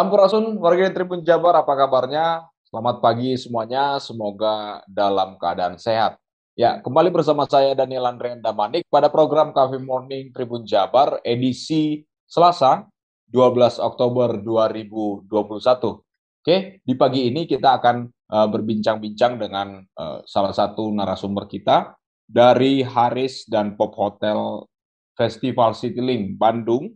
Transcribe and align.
Sampurasun 0.00 0.56
warga 0.56 0.88
Tribun 0.96 1.20
Jabar, 1.20 1.60
apa 1.60 1.76
kabarnya? 1.76 2.48
Selamat 2.64 3.04
pagi 3.04 3.36
semuanya, 3.36 4.00
semoga 4.00 4.80
dalam 4.88 5.36
keadaan 5.36 5.76
sehat. 5.76 6.16
Ya, 6.56 6.80
kembali 6.80 7.12
bersama 7.12 7.44
saya 7.44 7.76
Daniel 7.76 8.08
Andrian 8.08 8.40
Damanik 8.40 8.88
pada 8.88 9.12
program 9.12 9.52
Cafe 9.52 9.76
Morning 9.76 10.32
Tribun 10.32 10.64
Jabar 10.64 11.20
edisi 11.20 12.00
Selasa 12.24 12.88
12 13.28 13.76
Oktober 13.76 14.40
2021. 14.40 15.28
Oke, 15.28 16.80
di 16.80 16.94
pagi 16.96 17.28
ini 17.28 17.44
kita 17.44 17.76
akan 17.76 18.08
uh, 18.08 18.48
berbincang-bincang 18.48 19.36
dengan 19.36 19.84
uh, 20.00 20.24
salah 20.24 20.56
satu 20.56 20.88
narasumber 20.96 21.44
kita 21.44 21.92
dari 22.24 22.80
Haris 22.80 23.44
dan 23.44 23.76
Pop 23.76 23.92
Hotel 24.00 24.64
Festival 25.12 25.76
Citylink 25.76 26.40
Bandung. 26.40 26.88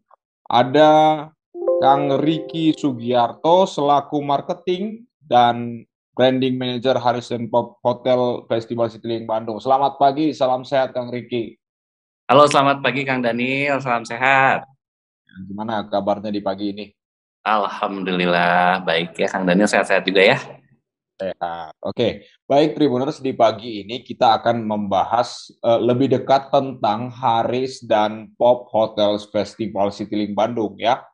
Ada 0.48 1.28
Kang 1.84 2.08
Riki 2.16 2.72
Sugiarto 2.72 3.68
selaku 3.68 4.24
marketing 4.24 5.04
dan 5.20 5.84
branding 6.16 6.56
manager 6.56 6.96
Harrison 6.96 7.44
Pop 7.52 7.76
Hotel 7.84 8.40
Festival 8.48 8.88
Citylink 8.88 9.28
Bandung. 9.28 9.60
Selamat 9.60 10.00
pagi, 10.00 10.32
salam 10.32 10.64
sehat 10.64 10.96
Kang 10.96 11.12
Riki. 11.12 11.60
Halo, 12.24 12.48
selamat 12.48 12.80
pagi 12.80 13.04
Kang 13.04 13.20
Daniel, 13.20 13.84
salam 13.84 14.00
sehat. 14.00 14.64
Gimana 15.44 15.84
kabarnya 15.84 16.32
di 16.32 16.40
pagi 16.40 16.72
ini? 16.72 16.88
Alhamdulillah, 17.44 18.80
baik 18.80 19.20
ya 19.20 19.28
Kang 19.28 19.44
Daniel, 19.44 19.68
sehat-sehat 19.68 20.08
juga 20.08 20.24
ya. 20.24 20.40
Sehat. 21.20 21.76
Oke, 21.84 22.24
baik 22.48 22.80
Tribuners 22.80 23.20
di 23.20 23.36
pagi 23.36 23.84
ini 23.84 24.00
kita 24.00 24.40
akan 24.40 24.64
membahas 24.64 25.52
uh, 25.60 25.84
lebih 25.84 26.16
dekat 26.16 26.48
tentang 26.48 27.12
Haris 27.12 27.84
dan 27.84 28.32
Pop 28.40 28.72
Hotels 28.72 29.28
Festival 29.28 29.92
Citylink 29.92 30.32
Bandung 30.32 30.80
ya. 30.80 31.04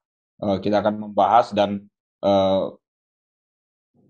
Uh, 0.41 0.57
kita 0.57 0.81
akan 0.81 1.09
membahas 1.09 1.53
dan 1.53 1.85
uh, 2.25 2.73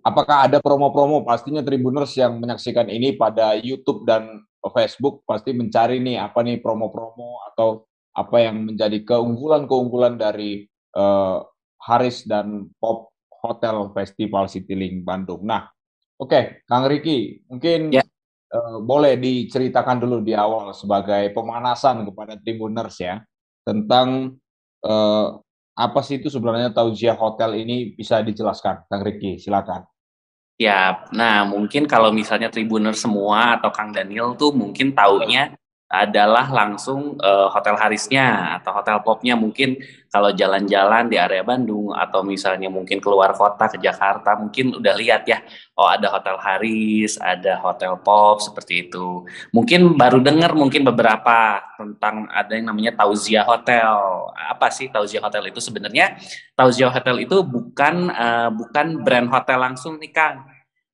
apakah 0.06 0.46
ada 0.46 0.62
promo-promo? 0.62 1.26
Pastinya 1.26 1.60
Tribuners 1.60 2.14
yang 2.16 2.38
menyaksikan 2.38 2.86
ini 2.86 3.18
pada 3.18 3.58
YouTube 3.58 4.06
dan 4.06 4.46
Facebook 4.68 5.24
pasti 5.24 5.56
mencari 5.56 5.98
nih 5.98 6.20
apa 6.20 6.44
nih 6.44 6.60
promo-promo 6.60 7.40
atau 7.52 7.88
apa 8.12 8.36
yang 8.42 8.68
menjadi 8.68 9.00
keunggulan-keunggulan 9.06 10.20
dari 10.20 10.68
uh, 10.98 11.40
Haris 11.80 12.28
dan 12.28 12.68
Pop 12.76 13.14
Hotel 13.40 13.88
Festival 13.96 14.50
Citylink 14.52 15.00
Bandung. 15.00 15.40
Nah, 15.48 15.64
oke, 16.20 16.28
okay, 16.28 16.42
Kang 16.68 16.84
Riki, 16.84 17.40
mungkin 17.48 17.88
ya. 17.94 18.04
uh, 18.52 18.84
boleh 18.84 19.16
diceritakan 19.16 19.96
dulu 19.96 20.20
di 20.20 20.36
awal 20.36 20.76
sebagai 20.76 21.32
pemanasan 21.32 22.04
kepada 22.04 22.36
Tribuners 22.36 23.00
ya 23.00 23.24
tentang 23.64 24.36
uh, 24.84 25.40
apa 25.80 26.04
sih 26.04 26.20
itu 26.20 26.28
sebenarnya 26.28 26.76
tauziah 26.76 27.16
hotel 27.16 27.56
ini 27.56 27.96
bisa 27.96 28.20
dijelaskan, 28.20 28.84
Kang 28.84 29.00
Riki? 29.00 29.40
Silakan. 29.40 29.88
Ya, 30.60 31.08
nah 31.16 31.48
mungkin 31.48 31.88
kalau 31.88 32.12
misalnya 32.12 32.52
Tribuner 32.52 32.92
semua 32.92 33.56
atau 33.56 33.72
Kang 33.72 33.96
Daniel 33.96 34.36
tuh 34.36 34.52
mungkin 34.52 34.92
taunya 34.92 35.56
adalah 35.90 36.46
langsung 36.54 37.18
uh, 37.18 37.50
hotel 37.50 37.74
Harisnya 37.74 38.54
atau 38.62 38.70
hotel 38.78 39.02
Popnya. 39.02 39.34
Mungkin 39.34 39.74
kalau 40.06 40.30
jalan-jalan 40.30 41.10
di 41.10 41.18
area 41.18 41.42
Bandung 41.42 41.90
atau 41.90 42.22
misalnya 42.22 42.70
mungkin 42.70 43.02
keluar 43.02 43.34
kota 43.34 43.66
ke 43.66 43.82
Jakarta 43.82 44.38
mungkin 44.38 44.78
udah 44.78 44.94
lihat 44.94 45.26
ya 45.26 45.42
oh 45.74 45.90
ada 45.90 46.10
hotel 46.10 46.38
Haris 46.38 47.18
ada 47.18 47.58
hotel 47.58 47.98
Pop 47.98 48.38
seperti 48.38 48.86
itu. 48.86 49.26
Mungkin 49.50 49.98
baru 49.98 50.22
dengar 50.22 50.54
mungkin 50.54 50.86
beberapa 50.86 51.58
tentang 51.74 52.30
ada 52.30 52.54
yang 52.54 52.70
namanya 52.70 52.94
Tauzia 52.94 53.42
Hotel. 53.42 53.90
Apa 54.30 54.70
sih 54.70 54.94
Tauzia 54.94 55.18
Hotel 55.18 55.50
itu 55.50 55.58
sebenarnya? 55.58 56.14
Tauzia 56.54 56.86
Hotel 56.86 57.26
itu 57.26 57.42
bukan 57.42 58.14
uh, 58.14 58.50
bukan 58.54 59.02
brand 59.02 59.26
hotel 59.26 59.58
langsung 59.58 59.98
nih 59.98 60.14
Kang. 60.14 60.46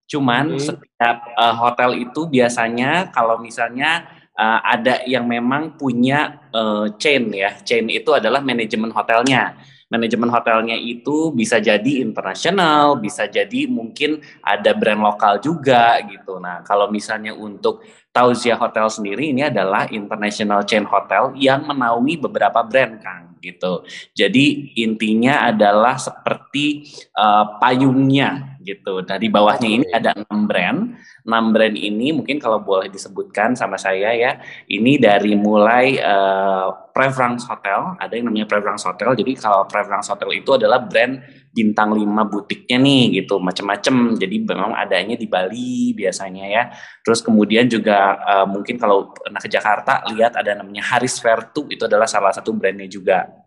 Cuman 0.07 0.57
hmm. 0.57 0.63
setiap 0.63 1.19
uh, 1.35 1.53
hotel 1.53 1.99
itu 2.01 2.31
biasanya 2.31 3.11
kalau 3.11 3.43
misalnya 3.43 4.07
uh, 4.37 4.61
ada 4.63 5.03
yang 5.09 5.25
memang 5.27 5.75
punya 5.75 6.45
uh, 6.53 6.93
chain 7.01 7.33
ya. 7.33 7.57
Chain 7.65 7.89
itu 7.89 8.13
adalah 8.13 8.45
manajemen 8.45 8.93
hotelnya. 8.93 9.57
Manajemen 9.87 10.27
hotelnya 10.35 10.75
itu 10.75 11.31
bisa 11.31 11.63
jadi 11.63 12.03
internasional, 12.03 12.99
bisa 12.99 13.31
jadi 13.31 13.71
mungkin 13.71 14.19
ada 14.43 14.75
brand 14.75 14.99
lokal 14.99 15.39
juga 15.39 16.03
gitu. 16.11 16.43
Nah, 16.43 16.67
kalau 16.67 16.91
misalnya 16.91 17.31
untuk 17.31 17.87
Tauzia 18.11 18.59
Hotel 18.59 18.89
sendiri 18.89 19.31
ini 19.31 19.47
adalah 19.47 19.87
international 19.93 20.67
chain 20.67 20.89
hotel 20.89 21.37
yang 21.39 21.69
menaungi 21.69 22.19
beberapa 22.19 22.65
brand, 22.67 22.99
Kang, 22.99 23.37
gitu. 23.45 23.85
Jadi 24.17 24.75
intinya 24.81 25.47
adalah 25.47 26.01
seperti 26.01 26.89
uh, 27.13 27.61
payungnya 27.61 28.56
gitu. 28.67 28.99
Nah 29.07 29.17
di 29.17 29.31
bawahnya 29.31 29.69
ini 29.71 29.87
ada 29.95 30.11
enam 30.19 30.51
brand. 30.51 30.99
Enam 31.23 31.55
brand 31.55 31.79
ini 31.79 32.11
mungkin 32.11 32.43
kalau 32.43 32.59
boleh 32.59 32.91
disebutkan 32.91 33.55
sama 33.55 33.79
saya 33.79 34.11
ya, 34.11 34.43
ini 34.67 34.99
dari 34.99 35.39
mulai 35.39 36.03
uh, 36.03 36.91
Preference 36.91 37.47
Hotel, 37.47 37.95
ada 38.03 38.11
yang 38.11 38.27
namanya 38.27 38.51
Preference 38.51 38.83
Hotel. 38.83 39.15
Jadi 39.15 39.39
kalau 39.39 39.69
Preference 39.71 40.11
Hotel 40.11 40.33
itu 40.35 40.51
adalah 40.57 40.83
brand 40.83 41.23
bintang 41.55 41.95
5 41.95 42.03
butiknya 42.27 42.77
nih 42.83 43.23
gitu, 43.23 43.39
macam-macam. 43.39 44.19
Jadi 44.19 44.37
memang 44.43 44.73
adanya 44.75 45.15
di 45.15 45.31
Bali 45.31 45.95
biasanya 45.95 46.45
ya. 46.51 46.63
Terus 47.07 47.23
kemudian 47.23 47.71
juga 47.71 48.19
uh, 48.19 48.47
mungkin 48.51 48.81
kalau 48.81 49.15
pernah 49.15 49.39
ke 49.39 49.49
Jakarta 49.49 50.03
lihat 50.11 50.35
ada 50.35 50.59
namanya 50.59 50.83
Haris 50.91 51.23
Vertu 51.23 51.71
itu 51.71 51.87
adalah 51.87 52.11
salah 52.11 52.35
satu 52.35 52.51
brandnya 52.57 52.91
juga. 52.91 53.46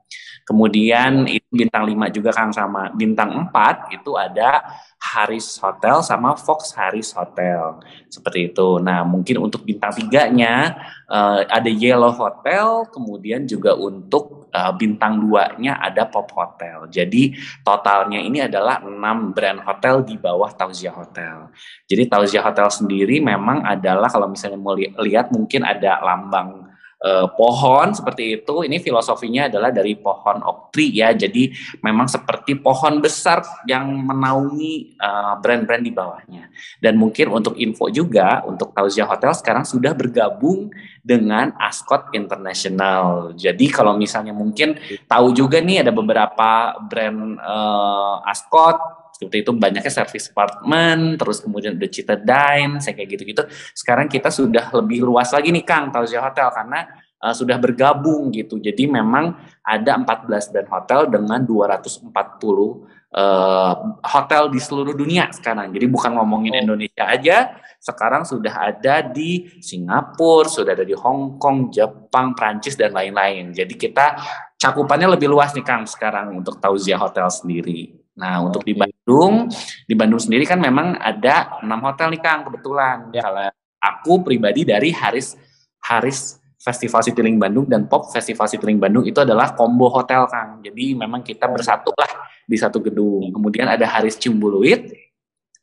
Kemudian 0.50 1.30
itu 1.30 1.46
bintang 1.54 1.86
5 1.86 2.10
juga 2.10 2.34
Kang 2.34 2.50
sama 2.50 2.90
bintang 2.98 3.50
4 3.54 3.94
itu 3.94 4.18
ada 4.18 4.66
Haris 4.98 5.62
Hotel 5.62 6.02
sama 6.02 6.34
Fox 6.34 6.74
Haris 6.74 7.14
Hotel 7.14 7.78
seperti 8.10 8.50
itu. 8.50 8.82
Nah 8.82 9.06
mungkin 9.06 9.40
untuk 9.46 9.62
bintang 9.62 9.94
tiganya 9.94 10.74
uh, 11.06 11.46
ada 11.46 11.70
Yellow 11.70 12.12
Hotel, 12.18 12.90
kemudian 12.90 13.46
juga 13.46 13.78
untuk 13.78 14.50
uh, 14.54 14.74
bintang 14.74 15.22
duanya 15.22 15.78
ada 15.78 16.10
Pop 16.10 16.30
Hotel. 16.34 16.90
Jadi 16.90 17.38
totalnya 17.62 18.20
ini 18.20 18.42
adalah 18.44 18.82
enam 18.82 19.32
brand 19.34 19.62
hotel 19.62 20.02
di 20.02 20.18
bawah 20.18 20.50
Tauzia 20.54 20.94
Hotel. 20.94 21.50
Jadi 21.86 22.10
Tauzia 22.10 22.42
Hotel 22.42 22.68
sendiri 22.70 23.22
memang 23.22 23.66
adalah 23.66 24.10
kalau 24.10 24.30
misalnya 24.30 24.58
mau 24.58 24.74
li 24.74 24.90
lihat 24.98 25.30
mungkin 25.30 25.62
ada 25.66 26.02
lambang 26.02 26.69
eh, 27.00 27.28
pohon 27.34 27.92
seperti 27.96 28.42
itu. 28.42 28.68
Ini 28.68 28.78
filosofinya 28.84 29.48
adalah 29.48 29.72
dari 29.72 29.96
pohon 29.96 30.44
oktri 30.44 30.92
ya. 30.92 31.16
Jadi 31.16 31.52
memang 31.84 32.08
seperti 32.12 32.60
pohon 32.60 33.00
besar 33.00 33.44
yang 33.66 33.88
menaungi 33.90 35.00
eh, 35.00 35.34
brand-brand 35.40 35.84
di 35.84 35.92
bawahnya. 35.92 36.52
Dan 36.80 37.00
mungkin 37.00 37.32
untuk 37.32 37.56
info 37.60 37.88
juga 37.90 38.44
untuk 38.44 38.72
Tauzia 38.76 39.08
Hotel 39.08 39.32
sekarang 39.36 39.64
sudah 39.64 39.96
bergabung 39.96 40.72
dengan 41.00 41.56
Ascot 41.58 42.12
International. 42.14 43.34
Jadi 43.34 43.66
kalau 43.72 43.96
misalnya 43.96 44.36
mungkin 44.36 44.78
tahu 45.08 45.34
juga 45.34 45.64
nih 45.64 45.88
ada 45.88 45.92
beberapa 45.96 46.76
brand 46.86 47.40
eh, 47.40 48.16
Ascot 48.30 49.09
seperti 49.20 49.44
itu 49.44 49.52
banyaknya 49.52 49.92
service 49.92 50.32
apartment, 50.32 51.20
terus 51.20 51.44
kemudian 51.44 51.76
udah 51.76 51.92
Cita 51.92 52.16
Dine, 52.16 52.80
saya 52.80 52.96
kayak 52.96 53.20
gitu-gitu. 53.20 53.44
Sekarang 53.76 54.08
kita 54.08 54.32
sudah 54.32 54.72
lebih 54.72 55.04
luas 55.04 55.36
lagi 55.36 55.52
nih 55.52 55.68
Kang, 55.68 55.92
Tauzia 55.92 56.24
Hotel, 56.24 56.48
karena 56.56 56.88
uh, 57.20 57.36
sudah 57.36 57.60
bergabung 57.60 58.32
gitu. 58.32 58.64
Jadi 58.64 58.88
memang 58.88 59.36
ada 59.60 60.00
14 60.00 60.56
brand 60.56 60.70
hotel 60.72 61.12
dengan 61.12 61.44
240 61.44 62.16
uh, 62.16 63.74
hotel 64.08 64.44
di 64.48 64.60
seluruh 64.64 64.96
dunia 64.96 65.28
sekarang. 65.36 65.76
Jadi 65.76 65.86
bukan 65.92 66.16
ngomongin 66.16 66.56
oh. 66.56 66.64
Indonesia 66.64 67.04
aja, 67.04 67.60
sekarang 67.84 68.24
sudah 68.24 68.72
ada 68.72 69.04
di 69.04 69.52
Singapura, 69.60 70.48
sudah 70.48 70.72
ada 70.72 70.88
di 70.88 70.96
Hong 70.96 71.36
Kong, 71.36 71.68
Jepang, 71.76 72.32
Prancis 72.32 72.80
dan 72.80 72.96
lain-lain. 72.96 73.52
Jadi 73.52 73.76
kita 73.76 74.16
cakupannya 74.56 75.12
lebih 75.12 75.28
luas 75.28 75.52
nih 75.52 75.68
Kang 75.68 75.84
sekarang 75.84 76.40
untuk 76.40 76.64
Tauzia 76.64 76.96
Hotel 76.96 77.28
sendiri. 77.28 77.99
Nah, 78.20 78.44
untuk 78.44 78.68
di 78.68 78.76
Bandung, 78.76 79.48
di 79.88 79.96
Bandung 79.96 80.20
sendiri 80.20 80.44
kan 80.44 80.60
memang 80.60 81.00
ada 81.00 81.64
enam 81.64 81.80
hotel 81.88 82.12
nih 82.12 82.20
Kang 82.20 82.44
kebetulan. 82.44 83.08
Ya. 83.16 83.24
Kalau 83.24 83.48
aku 83.80 84.14
pribadi 84.28 84.68
dari 84.68 84.92
Haris 84.92 85.40
Haris 85.80 86.36
Festival 86.60 87.00
Citylink 87.00 87.40
Bandung 87.40 87.64
dan 87.72 87.88
Pop 87.88 88.12
Festival 88.12 88.52
Citylink 88.52 88.84
Bandung 88.84 89.08
itu 89.08 89.24
adalah 89.24 89.56
combo 89.56 89.88
hotel 89.88 90.28
Kang. 90.28 90.60
Jadi 90.60 90.92
memang 91.00 91.24
kita 91.24 91.48
bersatu 91.48 91.96
lah 91.96 92.28
di 92.44 92.60
satu 92.60 92.84
gedung. 92.84 93.32
Kemudian 93.32 93.72
ada 93.72 93.88
Haris 93.88 94.20
Ciumbuluit, 94.20 94.92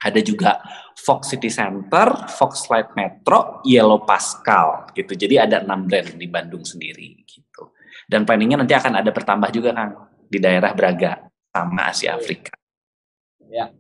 ada 0.00 0.17
juga 0.25 0.56
Fox 0.97 1.37
City 1.37 1.53
Center, 1.53 2.32
Fox 2.32 2.73
Light 2.73 2.97
Metro, 2.97 3.61
Yellow 3.69 4.08
Pascal 4.08 4.88
gitu. 4.97 5.12
Jadi 5.12 5.37
ada 5.37 5.61
enam 5.61 5.85
brand 5.85 6.17
di 6.17 6.25
Bandung 6.25 6.64
sendiri 6.64 7.20
gitu. 7.29 7.76
Dan 8.08 8.25
planningnya 8.25 8.64
nanti 8.64 8.73
akan 8.73 8.97
ada 8.97 9.12
bertambah 9.12 9.53
juga 9.53 9.76
kan 9.76 9.93
di 10.25 10.41
daerah 10.41 10.73
Braga 10.73 11.26
sama 11.64 11.88
Asia 11.88 12.20
Afrika. 12.20 12.53
Ya, 13.49 13.73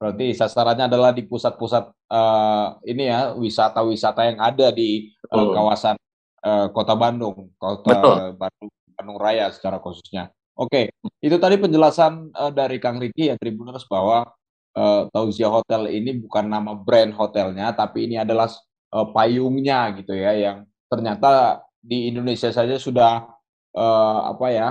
berarti 0.00 0.32
sasarannya 0.32 0.86
adalah 0.86 1.10
di 1.12 1.26
pusat-pusat 1.26 1.90
uh, 2.08 2.78
ini 2.86 3.10
ya 3.10 3.36
wisata-wisata 3.36 4.30
yang 4.30 4.38
ada 4.40 4.70
di 4.70 5.10
uh, 5.28 5.52
kawasan 5.52 5.98
uh, 6.46 6.70
kota 6.70 6.94
Bandung, 6.96 7.50
kota 7.58 7.92
Betul. 7.92 8.16
Bandung, 8.38 8.70
Bandung 8.96 9.18
Raya 9.18 9.50
secara 9.50 9.82
khususnya. 9.82 10.30
Oke, 10.52 10.92
itu 11.24 11.36
tadi 11.40 11.56
penjelasan 11.56 12.30
uh, 12.36 12.52
dari 12.52 12.76
Kang 12.76 13.00
Riki 13.00 13.32
ya 13.32 13.40
Tribuners 13.40 13.88
bahwa 13.88 14.30
uh, 14.76 15.08
Tauzia 15.08 15.48
Hotel 15.48 15.88
ini 15.90 16.20
bukan 16.22 16.44
nama 16.46 16.76
brand 16.76 17.10
hotelnya, 17.16 17.72
tapi 17.72 18.06
ini 18.06 18.20
adalah 18.20 18.52
uh, 18.92 19.08
payungnya 19.10 19.96
gitu 19.96 20.12
ya, 20.12 20.36
yang 20.36 20.58
ternyata 20.92 21.64
di 21.82 22.12
Indonesia 22.12 22.52
saja 22.52 22.78
sudah 22.78 23.26
uh, 23.74 24.18
apa 24.30 24.46
ya 24.52 24.68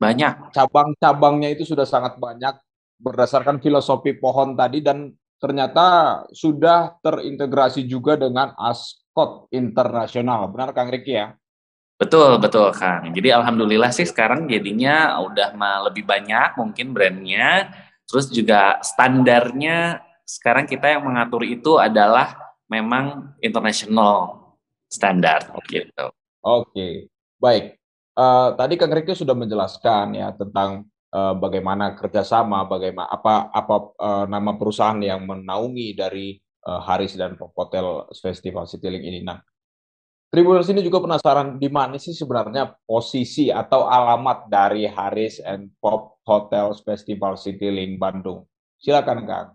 banyak 0.00 0.56
cabang-cabangnya 0.56 1.52
itu 1.52 1.68
sudah 1.68 1.84
sangat 1.84 2.16
banyak 2.16 2.56
berdasarkan 2.96 3.60
filosofi 3.60 4.16
pohon 4.16 4.56
tadi 4.56 4.80
dan 4.80 5.12
ternyata 5.36 6.20
sudah 6.32 6.96
terintegrasi 7.04 7.84
juga 7.84 8.16
dengan 8.16 8.56
Ascot 8.56 9.52
internasional. 9.52 10.48
Benar 10.48 10.72
Kang 10.72 10.88
Riki 10.88 11.16
ya? 11.16 11.36
Betul, 12.00 12.40
betul 12.40 12.72
Kang. 12.72 13.12
Jadi 13.12 13.28
alhamdulillah 13.28 13.92
sih 13.92 14.08
sekarang 14.08 14.48
jadinya 14.48 15.20
udah 15.20 15.52
lebih 15.84 16.08
banyak 16.08 16.56
mungkin 16.56 16.96
brandnya 16.96 17.68
Terus 18.10 18.26
juga 18.34 18.82
standarnya 18.82 20.02
sekarang 20.26 20.66
kita 20.66 20.98
yang 20.98 21.06
mengatur 21.06 21.46
itu 21.46 21.78
adalah 21.78 22.58
memang 22.66 23.38
international 23.38 24.34
standar 24.90 25.46
gitu. 25.70 26.10
Oke, 26.42 27.06
baik. 27.38 27.78
Uh, 28.20 28.52
tadi 28.52 28.76
Kang 28.76 28.92
Riki 28.92 29.16
sudah 29.16 29.32
menjelaskan 29.32 30.12
ya 30.12 30.28
tentang 30.36 30.84
uh, 31.16 31.32
bagaimana 31.40 31.96
kerjasama, 31.96 32.68
bagaimana 32.68 33.08
apa 33.08 33.48
apa 33.48 33.76
uh, 33.96 34.24
nama 34.28 34.60
perusahaan 34.60 35.00
yang 35.00 35.24
menaungi 35.24 35.96
dari 35.96 36.36
uh, 36.68 36.84
Haris 36.84 37.16
dan 37.16 37.40
Hotel 37.40 38.04
Festival 38.12 38.68
Citylink 38.68 39.08
ini. 39.08 39.24
Nah, 39.24 39.40
Tribuners 40.30 40.70
ini 40.70 40.86
juga 40.86 41.02
penasaran 41.02 41.58
di 41.58 41.66
mana 41.66 41.98
sih 41.98 42.14
sebenarnya 42.14 42.78
posisi 42.86 43.50
atau 43.50 43.90
alamat 43.90 44.46
dari 44.46 44.86
Haris 44.86 45.42
and 45.42 45.74
Pop 45.82 46.22
Hotels 46.22 46.86
Festival 46.86 47.34
Citylink 47.34 47.98
Bandung. 47.98 48.46
Silakan 48.78 49.26
Kang. 49.26 49.48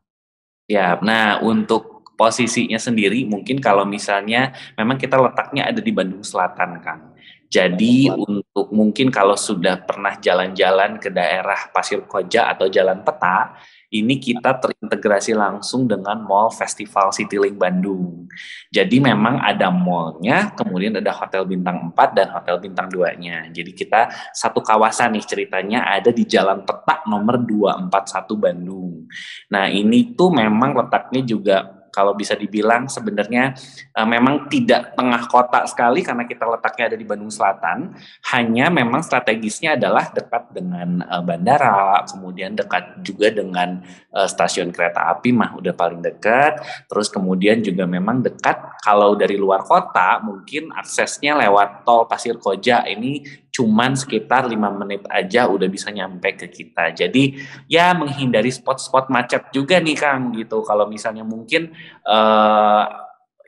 Ya, 0.67 0.99
nah 0.99 1.39
untuk 1.39 2.03
posisinya 2.19 2.75
sendiri 2.75 3.23
mungkin 3.23 3.63
kalau 3.63 3.87
misalnya 3.87 4.51
memang 4.75 4.99
kita 4.99 5.15
letaknya 5.15 5.71
ada 5.71 5.79
di 5.79 5.95
Bandung 5.95 6.27
Selatan 6.27 6.83
Kang. 6.83 7.15
Jadi 7.55 8.11
untuk 8.11 8.67
mungkin 8.75 9.07
kalau 9.07 9.39
sudah 9.39 9.79
pernah 9.79 10.19
jalan-jalan 10.19 10.99
ke 10.99 11.07
daerah 11.07 11.71
Pasir 11.71 12.03
Koja 12.03 12.51
atau 12.51 12.67
Jalan 12.67 12.99
Peta, 13.07 13.55
ini 13.95 14.19
kita 14.19 14.59
terintegrasi 14.59 15.31
langsung 15.31 15.87
dengan 15.87 16.19
Mall 16.19 16.51
Festival 16.51 17.15
Citylink 17.15 17.55
Bandung. 17.55 18.27
Jadi 18.67 18.99
memang 18.99 19.39
ada 19.39 19.71
mallnya, 19.71 20.51
kemudian 20.51 20.99
ada 20.99 21.15
Hotel 21.15 21.47
Bintang 21.47 21.95
4 21.95 22.11
dan 22.11 22.27
Hotel 22.35 22.59
Bintang 22.59 22.91
2-nya. 22.91 23.47
Jadi 23.55 23.71
kita 23.71 24.11
satu 24.35 24.59
kawasan 24.59 25.15
nih 25.15 25.23
ceritanya 25.23 25.87
ada 25.87 26.11
di 26.11 26.27
Jalan 26.27 26.67
Petak 26.67 27.07
nomor 27.07 27.39
241 27.39 28.35
Bandung. 28.35 29.07
Nah 29.47 29.71
ini 29.71 30.11
tuh 30.11 30.27
memang 30.27 30.75
letaknya 30.75 31.23
juga 31.23 31.74
kalau 31.95 32.11
bisa 32.11 32.35
dibilang 32.35 32.91
sebenarnya 32.91 33.55
uh, 33.95 34.03
memang 34.03 34.51
tidak 34.51 34.91
tengah 34.99 35.23
kota 35.31 35.63
sekali 35.63 36.03
karena 36.03 36.27
kita 36.27 36.43
letaknya 36.43 36.91
ada 36.91 36.97
di 36.99 37.07
Bandung 37.07 37.31
Selatan. 37.31 37.95
Hanya 38.35 38.67
memang 38.67 38.99
strategisnya 38.99 39.79
adalah 39.79 40.11
dekat 40.11 40.51
dengan 40.51 40.99
uh, 41.07 41.23
bandara, 41.23 42.03
kemudian 42.03 42.51
dekat 42.59 42.99
juga 42.99 43.31
dengan 43.31 43.79
uh, 44.11 44.27
stasiun 44.27 44.75
kereta 44.75 45.07
api 45.15 45.31
mah 45.31 45.55
udah 45.55 45.71
paling 45.71 46.03
dekat. 46.03 46.59
Terus 46.91 47.07
kemudian 47.07 47.63
juga 47.63 47.87
memang 47.87 48.19
dekat 48.19 48.83
kalau 48.83 49.15
dari 49.15 49.39
luar 49.39 49.63
kota 49.63 50.19
mungkin 50.19 50.75
aksesnya 50.75 51.39
lewat 51.39 51.87
tol 51.87 52.03
Pasir 52.11 52.35
Koja 52.35 52.83
ini 52.91 53.23
cuman 53.55 53.95
sekitar 53.95 54.51
lima 54.51 54.67
menit 54.67 55.07
aja 55.07 55.47
udah 55.47 55.71
bisa 55.71 55.87
nyampe 55.87 56.35
ke 56.35 56.51
kita. 56.51 56.91
Jadi 56.91 57.39
ya 57.71 57.95
menghindari 57.95 58.51
spot-spot 58.51 59.07
macet 59.07 59.47
juga 59.55 59.79
nih 59.79 59.95
Kang 59.95 60.35
gitu. 60.35 60.59
Kalau 60.67 60.91
misalnya 60.91 61.23
mungkin 61.23 61.71
uh, 62.03 62.83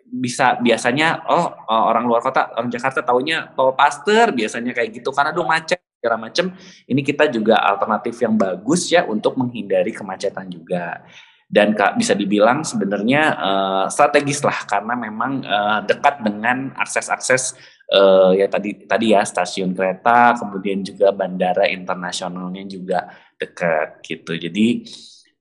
bisa 0.08 0.56
biasanya 0.64 1.28
oh 1.28 1.52
orang 1.68 2.08
luar 2.08 2.24
kota 2.24 2.56
orang 2.56 2.72
Jakarta 2.72 3.04
taunya 3.04 3.52
tol 3.52 3.76
Paster 3.76 4.32
biasanya 4.32 4.72
kayak 4.72 5.04
gitu 5.04 5.12
karena 5.12 5.36
aduh 5.36 5.44
macet 5.44 5.84
segala 6.00 6.16
macam. 6.16 6.56
Ini 6.88 7.02
kita 7.04 7.28
juga 7.28 7.60
alternatif 7.60 8.16
yang 8.24 8.40
bagus 8.40 8.88
ya 8.88 9.04
untuk 9.04 9.36
menghindari 9.36 9.92
kemacetan 9.92 10.48
juga 10.48 11.04
dan 11.48 11.72
bisa 11.96 12.12
dibilang 12.12 12.68
sebenarnya 12.68 13.22
uh, 13.40 13.86
strategis 13.88 14.44
lah 14.44 14.68
karena 14.68 15.00
memang 15.00 15.40
uh, 15.48 15.80
dekat 15.88 16.20
dengan 16.20 16.76
akses-akses 16.76 17.56
uh, 17.96 18.36
ya 18.36 18.52
tadi 18.52 18.84
tadi 18.84 19.16
ya 19.16 19.24
stasiun 19.24 19.72
kereta 19.72 20.36
kemudian 20.36 20.84
juga 20.84 21.16
bandara 21.16 21.72
internasionalnya 21.72 22.68
juga 22.68 23.08
dekat 23.40 24.04
gitu. 24.04 24.36
Jadi 24.36 24.84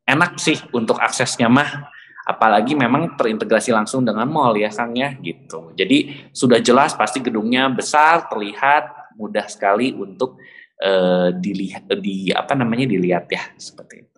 enak 0.06 0.38
sih 0.38 0.54
untuk 0.70 1.02
aksesnya 1.02 1.50
mah 1.50 1.90
apalagi 2.22 2.78
memang 2.78 3.18
terintegrasi 3.18 3.74
langsung 3.74 4.06
dengan 4.06 4.30
mall 4.30 4.54
ya 4.54 4.70
Kang 4.70 4.94
ya 4.94 5.10
gitu. 5.18 5.74
Jadi 5.74 6.30
sudah 6.30 6.62
jelas 6.62 6.94
pasti 6.94 7.18
gedungnya 7.18 7.66
besar 7.66 8.30
terlihat 8.30 9.10
mudah 9.18 9.50
sekali 9.50 9.90
untuk 9.90 10.38
uh, 10.86 11.34
dilihat 11.34 11.90
di 11.98 12.30
apa 12.30 12.54
namanya 12.54 12.86
dilihat 12.86 13.26
ya 13.26 13.42
seperti 13.58 14.06
itu 14.06 14.15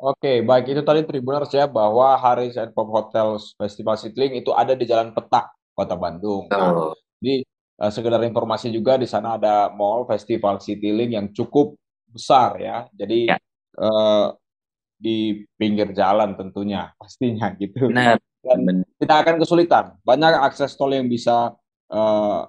Oke, 0.00 0.40
baik 0.40 0.72
itu 0.72 0.80
tadi 0.80 1.04
Tribuners 1.04 1.52
ya 1.52 1.68
bahwa 1.68 2.16
Haris 2.16 2.56
and 2.56 2.72
Pop 2.72 2.88
Hotels 2.88 3.52
Festival 3.60 4.00
Citylink 4.00 4.40
itu 4.40 4.48
ada 4.56 4.72
di 4.72 4.88
Jalan 4.88 5.12
Petak, 5.12 5.52
Kota 5.76 5.92
Bandung. 5.92 6.48
Nah, 6.48 6.96
jadi 7.20 7.44
uh, 7.84 7.92
sekedar 7.92 8.24
informasi 8.24 8.72
juga 8.72 8.96
di 8.96 9.04
sana 9.04 9.36
ada 9.36 9.68
mall 9.68 10.08
Festival 10.08 10.56
Citylink 10.56 11.12
yang 11.12 11.28
cukup 11.36 11.76
besar 12.08 12.56
ya. 12.56 12.88
Jadi 12.96 13.28
ya. 13.28 13.36
Uh, 13.76 14.32
di 14.96 15.44
pinggir 15.60 15.92
jalan 15.92 16.32
tentunya 16.32 16.92
pastinya 17.00 17.52
gitu. 17.60 17.92
Benar. 17.92 18.16
Dan 18.40 18.88
kita 18.96 19.14
akan 19.20 19.36
kesulitan. 19.36 20.00
Banyak 20.00 20.40
akses 20.40 20.72
tol 20.80 20.96
yang 20.96 21.12
bisa 21.12 21.52
uh, 21.92 22.42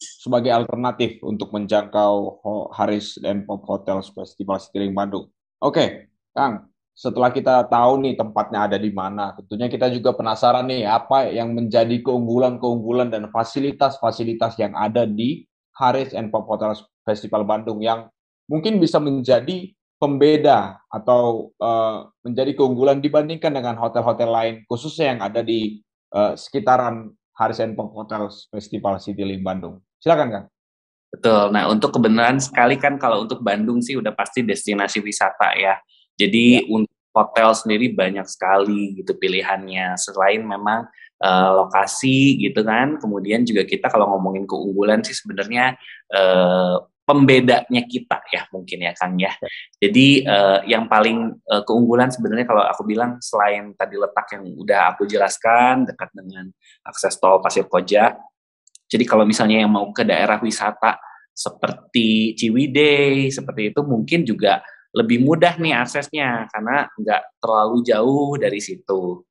sebagai 0.00 0.56
alternatif 0.56 1.20
untuk 1.20 1.52
menjangkau 1.52 2.40
Haris 2.72 3.20
and 3.20 3.44
Pop 3.44 3.60
Hotels 3.68 4.08
Festival 4.08 4.56
Citylink 4.56 4.96
Bandung. 4.96 5.28
Oke, 5.60 6.09
Kang, 6.40 6.54
setelah 6.96 7.28
kita 7.28 7.68
tahu 7.68 8.00
nih 8.00 8.16
tempatnya 8.16 8.64
ada 8.64 8.80
di 8.80 8.88
mana, 8.88 9.36
tentunya 9.36 9.68
kita 9.68 9.92
juga 9.92 10.16
penasaran 10.16 10.64
nih 10.64 10.88
apa 10.88 11.28
yang 11.28 11.52
menjadi 11.52 12.00
keunggulan-keunggulan 12.00 13.12
dan 13.12 13.28
fasilitas-fasilitas 13.28 14.56
yang 14.56 14.72
ada 14.72 15.04
di 15.04 15.44
Haris 15.76 16.16
and 16.16 16.32
Pop 16.32 16.48
Hotel 16.48 16.72
Festival 17.04 17.44
Bandung 17.44 17.84
yang 17.84 18.08
mungkin 18.48 18.80
bisa 18.80 18.96
menjadi 18.96 19.68
pembeda 20.00 20.80
atau 20.88 21.52
uh, 21.60 22.08
menjadi 22.24 22.56
keunggulan 22.56 23.04
dibandingkan 23.04 23.52
dengan 23.52 23.76
hotel-hotel 23.76 24.28
lain, 24.32 24.54
khususnya 24.64 25.12
yang 25.12 25.20
ada 25.20 25.44
di 25.44 25.84
uh, 26.16 26.32
sekitaran 26.32 27.12
Haris 27.36 27.60
and 27.60 27.76
Pop 27.76 27.92
Hotel 27.92 28.32
Festival 28.48 28.96
Citylink 28.96 29.44
Bandung. 29.44 29.84
Silakan, 30.00 30.28
Kang. 30.32 30.46
Betul. 31.10 31.52
Nah, 31.52 31.68
untuk 31.68 31.90
kebenaran 31.96 32.38
sekali 32.40 32.78
kan 32.80 32.96
kalau 32.96 33.26
untuk 33.26 33.44
Bandung 33.44 33.82
sih 33.82 33.98
udah 33.98 34.14
pasti 34.14 34.46
destinasi 34.46 35.04
wisata 35.04 35.52
ya. 35.58 35.76
Jadi 36.20 36.60
ya. 36.60 36.68
untuk 36.68 36.92
hotel 37.10 37.50
sendiri 37.56 37.90
banyak 37.90 38.26
sekali 38.28 39.00
gitu 39.00 39.16
pilihannya. 39.16 39.96
Selain 39.96 40.44
memang 40.44 40.86
uh, 41.24 41.50
lokasi 41.64 42.38
gitu 42.38 42.60
kan. 42.62 43.00
Kemudian 43.00 43.42
juga 43.42 43.64
kita 43.64 43.88
kalau 43.88 44.12
ngomongin 44.16 44.44
keunggulan 44.44 45.00
sih 45.02 45.16
sebenarnya 45.16 45.74
uh, 46.12 46.84
pembedanya 47.02 47.82
kita 47.90 48.22
ya 48.30 48.46
mungkin 48.54 48.86
ya 48.86 48.92
Kang 48.94 49.18
ya. 49.18 49.34
Jadi 49.82 50.22
uh, 50.22 50.62
yang 50.70 50.86
paling 50.86 51.34
uh, 51.50 51.62
keunggulan 51.66 52.14
sebenarnya 52.14 52.46
kalau 52.46 52.62
aku 52.62 52.86
bilang 52.86 53.18
selain 53.18 53.74
tadi 53.74 53.98
letak 53.98 54.38
yang 54.38 54.46
udah 54.54 54.94
aku 54.94 55.10
jelaskan 55.10 55.90
dekat 55.90 56.14
dengan 56.14 56.46
akses 56.86 57.18
tol 57.18 57.42
Pasir 57.42 57.66
Koja. 57.66 58.14
Jadi 58.90 59.02
kalau 59.06 59.26
misalnya 59.26 59.62
yang 59.62 59.70
mau 59.70 59.90
ke 59.90 60.06
daerah 60.06 60.38
wisata 60.38 60.98
seperti 61.34 62.34
Ciwidey 62.36 63.30
seperti 63.30 63.70
itu 63.70 63.80
mungkin 63.86 64.26
juga 64.26 64.60
lebih 64.90 65.22
mudah 65.22 65.54
nih 65.58 65.74
aksesnya 65.78 66.50
karena 66.50 66.90
nggak 66.98 67.22
terlalu 67.38 67.76
jauh 67.86 68.34
dari 68.38 68.58
situ. 68.58 69.22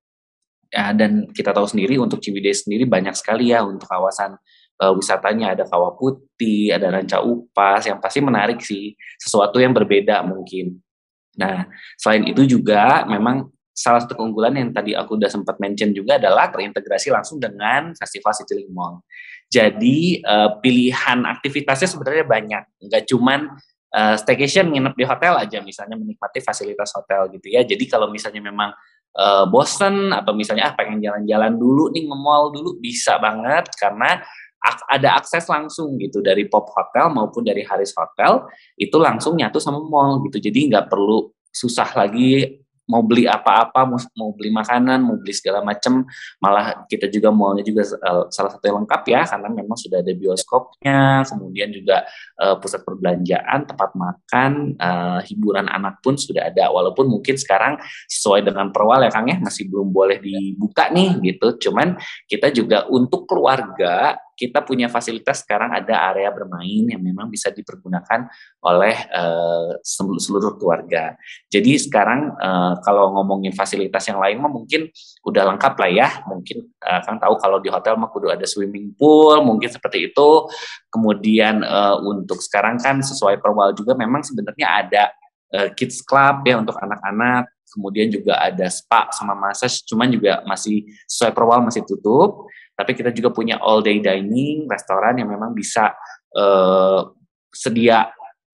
Ya, 0.70 0.94
dan 0.94 1.26
kita 1.34 1.50
tahu 1.50 1.66
sendiri 1.66 1.98
untuk 1.98 2.22
Ciwidey 2.22 2.54
sendiri 2.54 2.86
banyak 2.86 3.18
sekali 3.18 3.50
ya 3.50 3.66
untuk 3.66 3.90
kawasan 3.90 4.38
uh, 4.80 4.94
wisatanya 4.94 5.58
ada 5.58 5.66
kawah 5.66 5.98
putih, 5.98 6.72
ada 6.72 6.94
ranca 6.94 7.20
upas 7.26 7.84
yang 7.90 7.98
pasti 7.98 8.22
menarik 8.24 8.62
sih, 8.64 8.96
sesuatu 9.20 9.60
yang 9.60 9.76
berbeda 9.76 10.24
mungkin. 10.24 10.80
Nah, 11.42 11.68
selain 11.98 12.28
itu 12.28 12.46
juga 12.46 13.04
memang 13.10 13.50
salah 13.72 14.04
satu 14.04 14.20
keunggulan 14.20 14.60
yang 14.60 14.70
tadi 14.76 14.92
aku 14.92 15.16
udah 15.16 15.32
sempat 15.32 15.56
mention 15.64 15.96
juga 15.96 16.20
adalah 16.20 16.52
terintegrasi 16.52 17.16
langsung 17.16 17.40
dengan 17.40 17.96
Festival 17.96 18.36
Citylink 18.36 18.72
Mall. 18.76 19.00
Jadi 19.48 20.20
uh, 20.22 20.60
pilihan 20.60 21.24
aktivitasnya 21.24 21.88
sebenarnya 21.88 22.26
banyak, 22.28 22.64
nggak 22.86 23.04
cuman 23.08 23.50
uh, 23.94 24.16
staycation 24.18 24.70
nginep 24.70 24.96
di 24.96 25.06
hotel 25.06 25.34
aja 25.40 25.60
misalnya 25.62 25.96
menikmati 25.98 26.40
fasilitas 26.44 26.94
hotel 26.94 27.30
gitu 27.34 27.48
ya. 27.50 27.62
Jadi 27.66 27.86
kalau 27.90 28.10
misalnya 28.10 28.42
memang 28.44 28.70
uh, 29.18 29.46
bosen 29.50 30.14
atau 30.14 30.34
misalnya 30.36 30.70
ah 30.70 30.74
pengen 30.78 31.02
jalan-jalan 31.02 31.58
dulu 31.58 31.90
nih 31.94 32.06
nge-mall 32.06 32.54
dulu 32.54 32.78
bisa 32.78 33.18
banget 33.18 33.70
karena 33.78 34.22
ada 34.92 35.16
akses 35.16 35.48
langsung 35.48 35.96
gitu 35.96 36.20
dari 36.20 36.44
Pop 36.52 36.68
Hotel 36.76 37.08
maupun 37.08 37.48
dari 37.48 37.64
Haris 37.64 37.96
Hotel 37.96 38.44
itu 38.76 39.00
langsung 39.00 39.40
nyatu 39.40 39.56
sama 39.56 39.80
mall 39.80 40.20
gitu 40.28 40.36
jadi 40.36 40.68
nggak 40.68 40.92
perlu 40.92 41.32
susah 41.48 41.88
lagi 41.96 42.60
mau 42.90 43.06
beli 43.06 43.30
apa-apa, 43.30 43.86
mau, 43.86 44.02
mau 44.18 44.30
beli 44.34 44.50
makanan, 44.50 45.06
mau 45.06 45.16
beli 45.22 45.38
segala 45.38 45.62
macam, 45.62 46.10
malah 46.42 46.90
kita 46.90 47.06
juga 47.06 47.30
mallnya 47.30 47.62
juga 47.62 47.86
uh, 47.86 48.26
salah 48.34 48.50
satu 48.50 48.66
yang 48.66 48.82
lengkap 48.84 49.02
ya, 49.06 49.22
karena 49.30 49.48
memang 49.54 49.78
sudah 49.78 50.02
ada 50.02 50.10
bioskopnya, 50.10 51.22
kemudian 51.30 51.70
juga 51.70 52.10
uh, 52.42 52.58
pusat 52.58 52.82
perbelanjaan, 52.82 53.70
tempat 53.70 53.94
makan, 53.94 54.74
uh, 54.82 55.22
hiburan 55.22 55.70
anak 55.70 56.02
pun 56.02 56.18
sudah 56.18 56.50
ada, 56.50 56.74
walaupun 56.74 57.06
mungkin 57.06 57.38
sekarang 57.38 57.78
sesuai 58.10 58.42
dengan 58.42 58.74
perwal 58.74 59.06
ya 59.06 59.14
Kang 59.14 59.30
ya, 59.30 59.38
masih 59.38 59.70
belum 59.70 59.94
boleh 59.94 60.18
dibuka 60.18 60.90
nih 60.90 61.22
gitu, 61.22 61.70
cuman 61.70 61.94
kita 62.26 62.50
juga 62.50 62.90
untuk 62.90 63.30
keluarga 63.30 64.18
kita 64.40 64.64
punya 64.64 64.88
fasilitas 64.88 65.44
sekarang 65.44 65.76
ada 65.76 66.16
area 66.16 66.32
bermain 66.32 66.88
yang 66.88 67.04
memang 67.04 67.28
bisa 67.28 67.52
dipergunakan 67.52 68.32
oleh 68.64 68.96
uh, 69.12 69.76
seluruh 69.84 70.56
keluarga. 70.56 71.20
Jadi 71.52 71.76
sekarang 71.76 72.32
uh, 72.40 72.80
kalau 72.80 73.20
ngomongin 73.20 73.52
fasilitas 73.52 74.08
yang 74.08 74.24
lain 74.24 74.40
mah 74.40 74.48
mungkin 74.48 74.88
udah 75.28 75.44
lengkap 75.52 75.76
lah 75.76 75.92
ya. 75.92 76.08
Mungkin 76.24 76.72
uh, 76.80 77.04
kan 77.04 77.20
tahu 77.20 77.36
kalau 77.36 77.60
di 77.60 77.68
hotel 77.68 78.00
mah 78.00 78.08
kudu 78.08 78.32
ada 78.32 78.48
swimming 78.48 78.96
pool, 78.96 79.44
mungkin 79.44 79.68
seperti 79.68 80.08
itu. 80.16 80.48
Kemudian 80.88 81.60
uh, 81.60 82.00
untuk 82.00 82.40
sekarang 82.40 82.80
kan 82.80 83.04
sesuai 83.04 83.44
perwal 83.44 83.76
juga 83.76 83.92
memang 84.00 84.24
sebenarnya 84.24 84.68
ada 84.88 85.04
uh, 85.52 85.68
kids 85.76 86.00
club 86.00 86.48
ya 86.48 86.56
untuk 86.56 86.80
anak-anak 86.80 87.52
kemudian 87.70 88.10
juga 88.10 88.42
ada 88.42 88.66
spa 88.66 89.14
sama 89.14 89.38
massage, 89.38 89.86
cuman 89.86 90.10
juga 90.10 90.42
masih 90.42 90.90
sesuai 91.06 91.38
perwal 91.38 91.62
masih 91.62 91.86
tutup 91.86 92.50
tapi 92.80 92.96
kita 92.96 93.12
juga 93.12 93.36
punya 93.36 93.60
all 93.60 93.84
day 93.84 94.00
dining, 94.00 94.64
restoran 94.72 95.20
yang 95.20 95.28
memang 95.28 95.52
bisa 95.52 95.92
uh, 96.32 97.04
sedia 97.52 98.08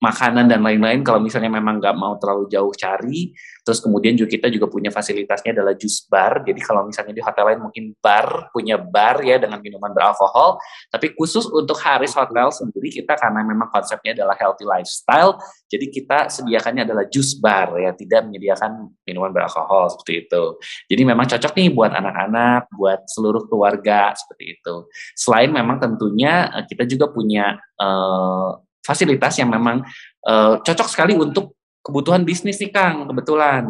makanan 0.06 0.46
dan 0.46 0.62
lain-lain 0.62 1.02
kalau 1.02 1.18
misalnya 1.18 1.50
memang 1.50 1.82
nggak 1.82 1.98
mau 1.98 2.14
terlalu 2.22 2.46
jauh 2.54 2.70
cari 2.78 3.34
terus 3.66 3.82
kemudian 3.82 4.14
juga 4.14 4.30
kita 4.30 4.48
juga 4.54 4.70
punya 4.70 4.94
fasilitasnya 4.94 5.58
adalah 5.58 5.74
jus 5.74 6.06
bar. 6.06 6.46
Jadi 6.46 6.62
kalau 6.62 6.86
misalnya 6.86 7.18
di 7.18 7.24
hotel 7.26 7.44
lain 7.50 7.60
mungkin 7.66 7.98
bar 7.98 8.54
punya 8.54 8.78
bar 8.78 9.26
ya 9.26 9.42
dengan 9.42 9.58
minuman 9.58 9.90
beralkohol 9.90 10.62
tapi 10.94 11.18
khusus 11.18 11.50
untuk 11.50 11.82
Haris 11.82 12.14
Hotel 12.14 12.54
sendiri 12.54 12.94
kita 12.94 13.18
karena 13.18 13.42
memang 13.42 13.74
konsepnya 13.74 14.14
adalah 14.14 14.38
healthy 14.38 14.70
lifestyle 14.70 15.42
jadi 15.66 15.86
kita 15.90 16.18
sediakannya 16.30 16.86
adalah 16.86 17.06
jus 17.10 17.36
bar 17.42 17.74
ya 17.82 17.92
tidak 17.98 18.30
menyediakan 18.30 18.94
minuman 19.04 19.34
beralkohol 19.34 19.90
seperti 19.92 20.30
itu. 20.30 20.44
Jadi 20.88 21.02
memang 21.02 21.26
cocok 21.26 21.52
nih 21.58 21.70
buat 21.74 21.92
anak-anak 21.92 22.70
buat 22.78 23.02
seluruh 23.10 23.50
keluarga 23.50 24.14
seperti 24.14 24.60
itu. 24.60 24.76
Selain 25.18 25.50
memang 25.50 25.82
tentunya 25.82 26.54
eh, 26.54 26.66
kita 26.70 26.86
juga 26.86 27.10
punya 27.10 27.58
uh, 27.82 28.62
fasilitas 28.86 29.42
yang 29.42 29.50
memang 29.50 29.82
uh, 30.30 30.62
cocok 30.62 30.88
sekali 30.88 31.18
untuk 31.18 31.58
kebutuhan 31.82 32.22
bisnis 32.22 32.62
nih 32.62 32.70
Kang 32.70 33.10
kebetulan 33.10 33.66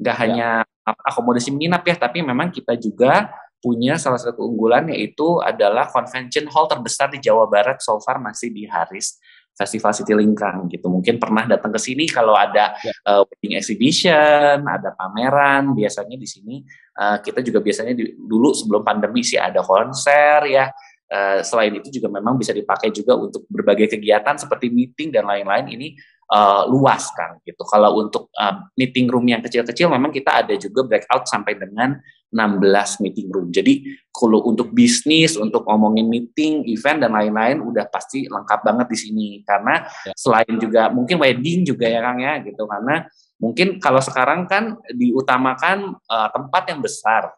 nggak 0.00 0.16
ya. 0.16 0.22
hanya 0.24 0.48
akomodasi 0.84 1.52
menginap 1.52 1.84
ya 1.84 1.96
tapi 1.96 2.24
memang 2.24 2.48
kita 2.48 2.76
juga 2.80 3.28
punya 3.64 3.96
salah 3.96 4.20
satu 4.20 4.44
keunggulan 4.44 4.92
yaitu 4.92 5.40
adalah 5.40 5.88
convention 5.88 6.44
hall 6.52 6.68
terbesar 6.68 7.08
di 7.08 7.16
Jawa 7.20 7.48
Barat 7.48 7.80
so 7.80 7.96
far 8.04 8.20
masih 8.20 8.52
di 8.52 8.68
Haris 8.68 9.16
Festival 9.54 9.94
City 9.94 10.12
Lingkang 10.12 10.66
gitu. 10.68 10.90
Mungkin 10.90 11.16
pernah 11.22 11.46
datang 11.46 11.70
ke 11.70 11.80
sini 11.80 12.10
kalau 12.10 12.34
ada 12.34 12.74
ya. 12.82 12.92
uh, 13.06 13.22
wedding 13.24 13.54
exhibition, 13.54 14.66
ada 14.66 14.90
pameran, 14.98 15.72
biasanya 15.72 16.18
di 16.18 16.26
sini 16.26 16.60
uh, 16.98 17.22
kita 17.22 17.40
juga 17.40 17.62
biasanya 17.62 17.94
di, 17.94 18.18
dulu 18.18 18.50
sebelum 18.50 18.82
pandemi 18.82 19.22
sih 19.22 19.38
ada 19.38 19.62
konser 19.62 20.50
ya. 20.50 20.68
Uh, 21.04 21.44
selain 21.44 21.68
itu 21.76 22.00
juga 22.00 22.08
memang 22.08 22.40
bisa 22.40 22.50
dipakai 22.50 22.88
juga 22.88 23.12
untuk 23.12 23.44
berbagai 23.52 23.92
kegiatan 23.92 24.40
seperti 24.40 24.72
meeting 24.72 25.12
dan 25.12 25.28
lain-lain 25.28 25.68
ini 25.68 25.94
uh, 26.32 26.64
luas 26.68 27.12
kan 27.12 27.36
gitu. 27.44 27.60
Kalau 27.64 28.00
untuk 28.00 28.32
uh, 28.34 28.64
meeting 28.78 29.10
room 29.12 29.28
yang 29.28 29.44
kecil-kecil 29.44 29.92
memang 29.92 30.08
kita 30.10 30.44
ada 30.44 30.54
juga 30.56 30.86
breakout 30.86 31.28
sampai 31.28 31.60
dengan 31.60 32.00
16 32.34 33.04
meeting 33.06 33.28
room. 33.30 33.54
Jadi 33.54 33.86
kalau 34.10 34.42
untuk 34.42 34.74
bisnis, 34.74 35.38
untuk 35.38 35.62
ngomongin 35.70 36.10
meeting, 36.10 36.66
event 36.66 36.98
dan 37.06 37.14
lain-lain 37.14 37.62
udah 37.62 37.86
pasti 37.86 38.26
lengkap 38.26 38.60
banget 38.66 38.86
di 38.90 38.98
sini 38.98 39.28
karena 39.46 39.86
ya. 40.08 40.12
selain 40.18 40.54
juga 40.58 40.90
mungkin 40.90 41.22
wedding 41.22 41.62
juga 41.62 41.86
ya 41.86 42.02
Kang 42.02 42.18
ya 42.18 42.42
gitu 42.42 42.66
karena 42.66 43.06
mungkin 43.38 43.78
kalau 43.78 44.02
sekarang 44.02 44.50
kan 44.50 44.74
diutamakan 44.90 45.94
uh, 46.10 46.28
tempat 46.34 46.62
yang 46.74 46.82
besar 46.82 47.30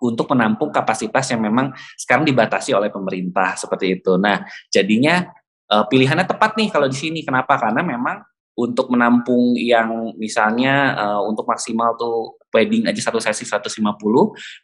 untuk 0.00 0.30
menampung 0.30 0.70
kapasitas 0.70 1.28
yang 1.34 1.42
memang 1.42 1.74
sekarang 1.98 2.24
dibatasi 2.24 2.72
oleh 2.72 2.88
pemerintah 2.88 3.58
seperti 3.58 3.98
itu. 3.98 4.14
Nah, 4.16 4.46
jadinya 4.70 5.26
uh, 5.68 5.84
pilihannya 5.90 6.24
tepat 6.24 6.54
nih 6.54 6.68
kalau 6.70 6.86
di 6.86 6.96
sini. 6.96 7.20
Kenapa? 7.26 7.58
Karena 7.58 7.82
memang 7.82 8.22
untuk 8.58 8.90
menampung 8.90 9.54
yang 9.54 10.14
misalnya 10.18 10.94
uh, 10.98 11.22
untuk 11.26 11.46
maksimal 11.46 11.94
tuh 11.94 12.37
wedding 12.48 12.88
aja 12.88 13.00
satu 13.12 13.20
sesi 13.20 13.44
150 13.44 13.76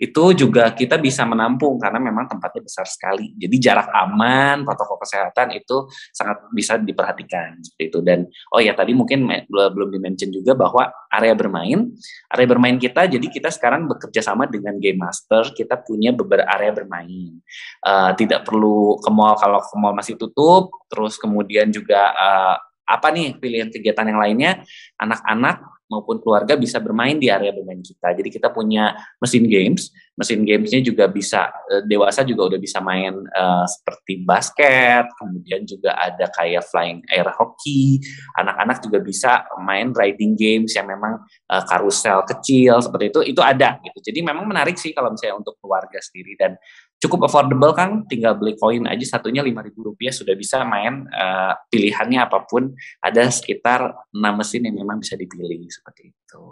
itu 0.01 0.25
juga 0.37 0.73
kita 0.73 0.97
bisa 0.97 1.23
menampung 1.29 1.77
karena 1.77 2.01
memang 2.01 2.29
tempatnya 2.29 2.65
besar 2.65 2.87
sekali. 2.89 3.37
Jadi 3.37 3.57
jarak 3.61 3.89
aman, 3.93 4.65
protokol 4.65 5.01
kesehatan 5.01 5.53
itu 5.53 5.89
sangat 6.13 6.49
bisa 6.53 6.81
diperhatikan 6.81 7.61
seperti 7.61 7.85
itu. 7.93 7.99
Dan 8.01 8.25
oh 8.53 8.61
ya 8.61 8.73
tadi 8.73 8.97
mungkin 8.97 9.29
belum 9.49 9.89
dimention 9.93 10.33
juga 10.33 10.57
bahwa 10.57 10.89
area 11.13 11.35
bermain, 11.37 11.93
area 12.33 12.47
bermain 12.49 12.77
kita 12.81 13.07
jadi 13.07 13.27
kita 13.29 13.53
sekarang 13.53 13.87
bekerja 13.87 14.25
sama 14.25 14.49
dengan 14.49 14.81
Game 14.81 14.99
Master, 14.99 15.53
kita 15.53 15.81
punya 15.85 16.11
beberapa 16.11 16.49
area 16.49 16.73
bermain. 16.73 17.39
Uh, 17.85 18.11
tidak 18.17 18.49
perlu 18.49 18.99
ke 18.99 19.11
mall 19.13 19.37
kalau 19.37 19.61
ke 19.61 19.75
mall 19.77 19.95
masih 19.95 20.17
tutup, 20.17 20.73
terus 20.89 21.21
kemudian 21.21 21.69
juga 21.71 22.11
uh, 22.17 22.57
apa 22.85 23.09
nih 23.13 23.41
pilihan 23.41 23.73
kegiatan 23.73 24.05
yang 24.05 24.21
lainnya 24.21 24.53
anak-anak 25.01 25.74
maupun 25.89 26.17
keluarga 26.21 26.57
bisa 26.57 26.81
bermain 26.81 27.17
di 27.21 27.29
area 27.29 27.53
bermain 27.53 27.81
kita. 27.81 28.17
Jadi 28.17 28.29
kita 28.33 28.49
punya 28.49 28.97
mesin 29.21 29.45
games, 29.45 29.93
mesin 30.17 30.43
gamesnya 30.43 30.81
juga 30.81 31.05
bisa 31.11 31.53
eh, 31.69 31.85
dewasa 31.85 32.25
juga 32.25 32.55
udah 32.55 32.61
bisa 32.61 32.79
main 32.81 33.13
uh, 33.13 33.67
seperti 33.69 34.25
basket, 34.25 35.05
kemudian 35.21 35.67
juga 35.69 35.93
ada 35.99 36.31
kayak 36.33 36.65
flying 36.71 37.05
air 37.13 37.29
hockey. 37.29 38.01
Anak-anak 38.41 38.81
juga 38.81 38.99
bisa 39.05 39.45
main 39.61 39.93
riding 39.93 40.35
games 40.39 40.73
yang 40.73 40.89
memang 40.89 41.21
uh, 41.53 41.63
karusel 41.69 42.25
kecil 42.25 42.81
seperti 42.81 43.13
itu, 43.13 43.21
itu 43.37 43.41
ada 43.45 43.77
gitu. 43.85 43.99
Jadi 44.01 44.21
memang 44.25 44.49
menarik 44.49 44.81
sih 44.81 44.97
kalau 44.97 45.13
misalnya 45.13 45.37
untuk 45.37 45.61
keluarga 45.61 46.01
sendiri 46.01 46.35
dan 46.41 46.57
cukup 47.05 47.29
affordable 47.29 47.77
Kang, 47.77 48.09
tinggal 48.09 48.33
beli 48.41 48.57
koin 48.57 48.89
aja 48.89 49.05
satunya 49.05 49.45
lima 49.45 49.61
ribu 49.61 49.93
rupiah 49.93 50.11
sudah 50.11 50.33
bisa 50.33 50.65
main 50.65 51.05
uh, 51.13 51.53
pilihannya 51.69 52.25
apa 52.25 52.49
pun 52.49 52.73
ada 53.05 53.29
sekitar 53.29 53.93
enam 54.17 54.41
mesin 54.41 54.65
yang 54.65 54.81
memang 54.81 55.05
bisa 55.05 55.13
dipilih 55.13 55.69
seperti 55.69 56.17
itu. 56.17 56.45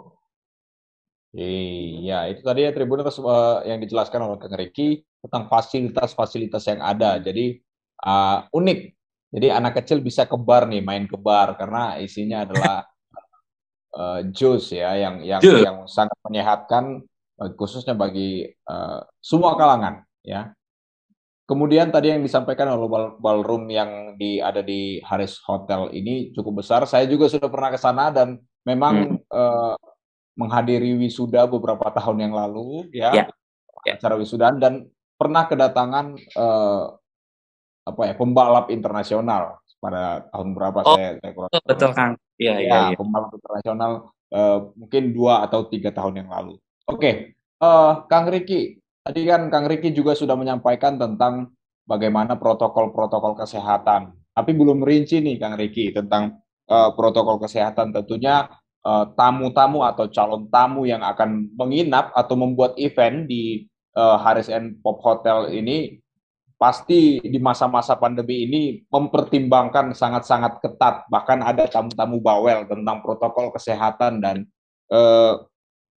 Iya, 1.33 2.29
itu 2.29 2.45
tadi 2.45 2.61
ya 2.61 2.69
Tribuners 2.69 3.17
uh, 3.17 3.65
yang 3.65 3.81
dijelaskan 3.81 4.21
oleh 4.21 4.37
Kang 4.37 4.53
Riki 4.53 5.01
tentang 5.25 5.49
fasilitas-fasilitas 5.49 6.61
yang 6.69 6.85
ada. 6.85 7.17
Jadi 7.17 7.57
uh, 8.05 8.45
unik. 8.53 8.79
Jadi 9.33 9.47
anak 9.49 9.81
kecil 9.81 10.05
bisa 10.05 10.29
ke 10.29 10.37
bar 10.37 10.69
nih, 10.69 10.85
main 10.85 11.09
ke 11.09 11.17
bar 11.17 11.57
karena 11.57 11.97
isinya 11.97 12.45
adalah 12.45 12.85
uh, 13.97 14.21
jus 14.37 14.69
ya 14.77 14.93
yang 14.93 15.25
yang 15.25 15.41
yang 15.41 15.77
sangat 15.89 16.13
menyehatkan 16.21 17.01
khususnya 17.57 17.97
bagi 17.97 18.45
uh, 18.69 19.01
semua 19.17 19.57
kalangan 19.57 20.05
ya. 20.25 20.55
Kemudian 21.43 21.91
tadi 21.91 22.07
yang 22.15 22.23
disampaikan 22.23 22.71
oleh 22.71 22.87
bal 22.87 23.05
ballroom 23.19 23.67
yang 23.67 24.15
di 24.15 24.39
ada 24.39 24.63
di 24.63 25.03
Harris 25.03 25.43
Hotel 25.43 25.91
ini 25.91 26.31
cukup 26.31 26.63
besar. 26.63 26.87
Saya 26.87 27.03
juga 27.03 27.27
sudah 27.27 27.51
pernah 27.51 27.69
ke 27.69 27.77
sana 27.77 28.09
dan 28.15 28.39
memang 28.63 29.19
hmm. 29.19 29.27
uh, 29.27 29.75
menghadiri 30.39 30.95
wisuda 30.97 31.45
beberapa 31.45 31.91
tahun 31.93 32.25
yang 32.25 32.33
lalu 32.33 32.89
ya, 32.89 33.11
ya. 33.13 33.25
ya. 33.85 33.93
acara 33.99 34.17
wisudaan 34.17 34.57
dan 34.57 34.87
pernah 35.19 35.45
kedatangan 35.45 36.17
uh, 36.35 36.97
apa 37.83 38.01
ya 38.07 38.13
pembalap 38.15 38.71
internasional 38.71 39.59
pada 39.77 40.23
tahun 40.31 40.55
berapa 40.55 40.79
oh, 40.87 40.95
saya, 40.95 41.19
saya 41.19 41.31
kurang 41.35 41.51
betul 41.67 41.91
kang 41.91 42.11
iya 42.39 42.55
iya 42.63 42.71
ya, 42.71 42.79
ya. 42.95 42.97
pembalap 42.97 43.31
internasional 43.35 43.91
uh, 44.31 44.59
mungkin 44.79 45.03
dua 45.11 45.43
atau 45.43 45.67
tiga 45.67 45.91
tahun 45.91 46.23
yang 46.23 46.29
lalu 46.31 46.55
oke 46.87 46.97
okay. 46.97 47.13
uh, 47.59 48.07
kang 48.07 48.31
Riki 48.31 48.82
Tadi 49.03 49.21
kan 49.27 49.51
Kang 49.51 49.67
Riki 49.67 49.91
juga 49.91 50.15
sudah 50.15 50.39
menyampaikan 50.39 50.95
tentang 50.95 51.51
bagaimana 51.83 52.39
protokol-protokol 52.39 53.35
kesehatan. 53.35 54.15
Tapi 54.31 54.51
belum 54.55 54.79
rinci 54.79 55.19
nih 55.19 55.35
Kang 55.35 55.59
Riki 55.59 55.91
tentang 55.91 56.39
uh, 56.71 56.95
protokol 56.95 57.35
kesehatan. 57.43 57.91
Tentunya 57.91 58.47
tamu 58.83 59.15
tamu-tamu 59.15 59.79
atau 59.87 60.11
calon 60.11 60.43
tamu 60.51 60.83
yang 60.83 60.99
akan 61.07 61.55
menginap 61.55 62.11
atau 62.11 62.35
membuat 62.35 62.75
event 62.75 63.23
di 63.31 63.63
uh, 63.95 64.19
Harris 64.19 64.51
and 64.51 64.79
Pop 64.83 64.99
Hotel 64.99 65.55
ini 65.55 66.03
pasti 66.59 67.19
di 67.19 67.39
masa-masa 67.43 67.95
pandemi 67.99 68.47
ini 68.47 68.83
mempertimbangkan 68.87 69.91
sangat-sangat 69.95 70.63
ketat. 70.63 71.07
Bahkan 71.07 71.39
ada 71.43 71.67
tamu-tamu 71.67 72.23
bawel 72.23 72.67
tentang 72.67 73.03
protokol 73.03 73.51
kesehatan 73.51 74.19
dan 74.23 74.47
uh, 74.91 75.43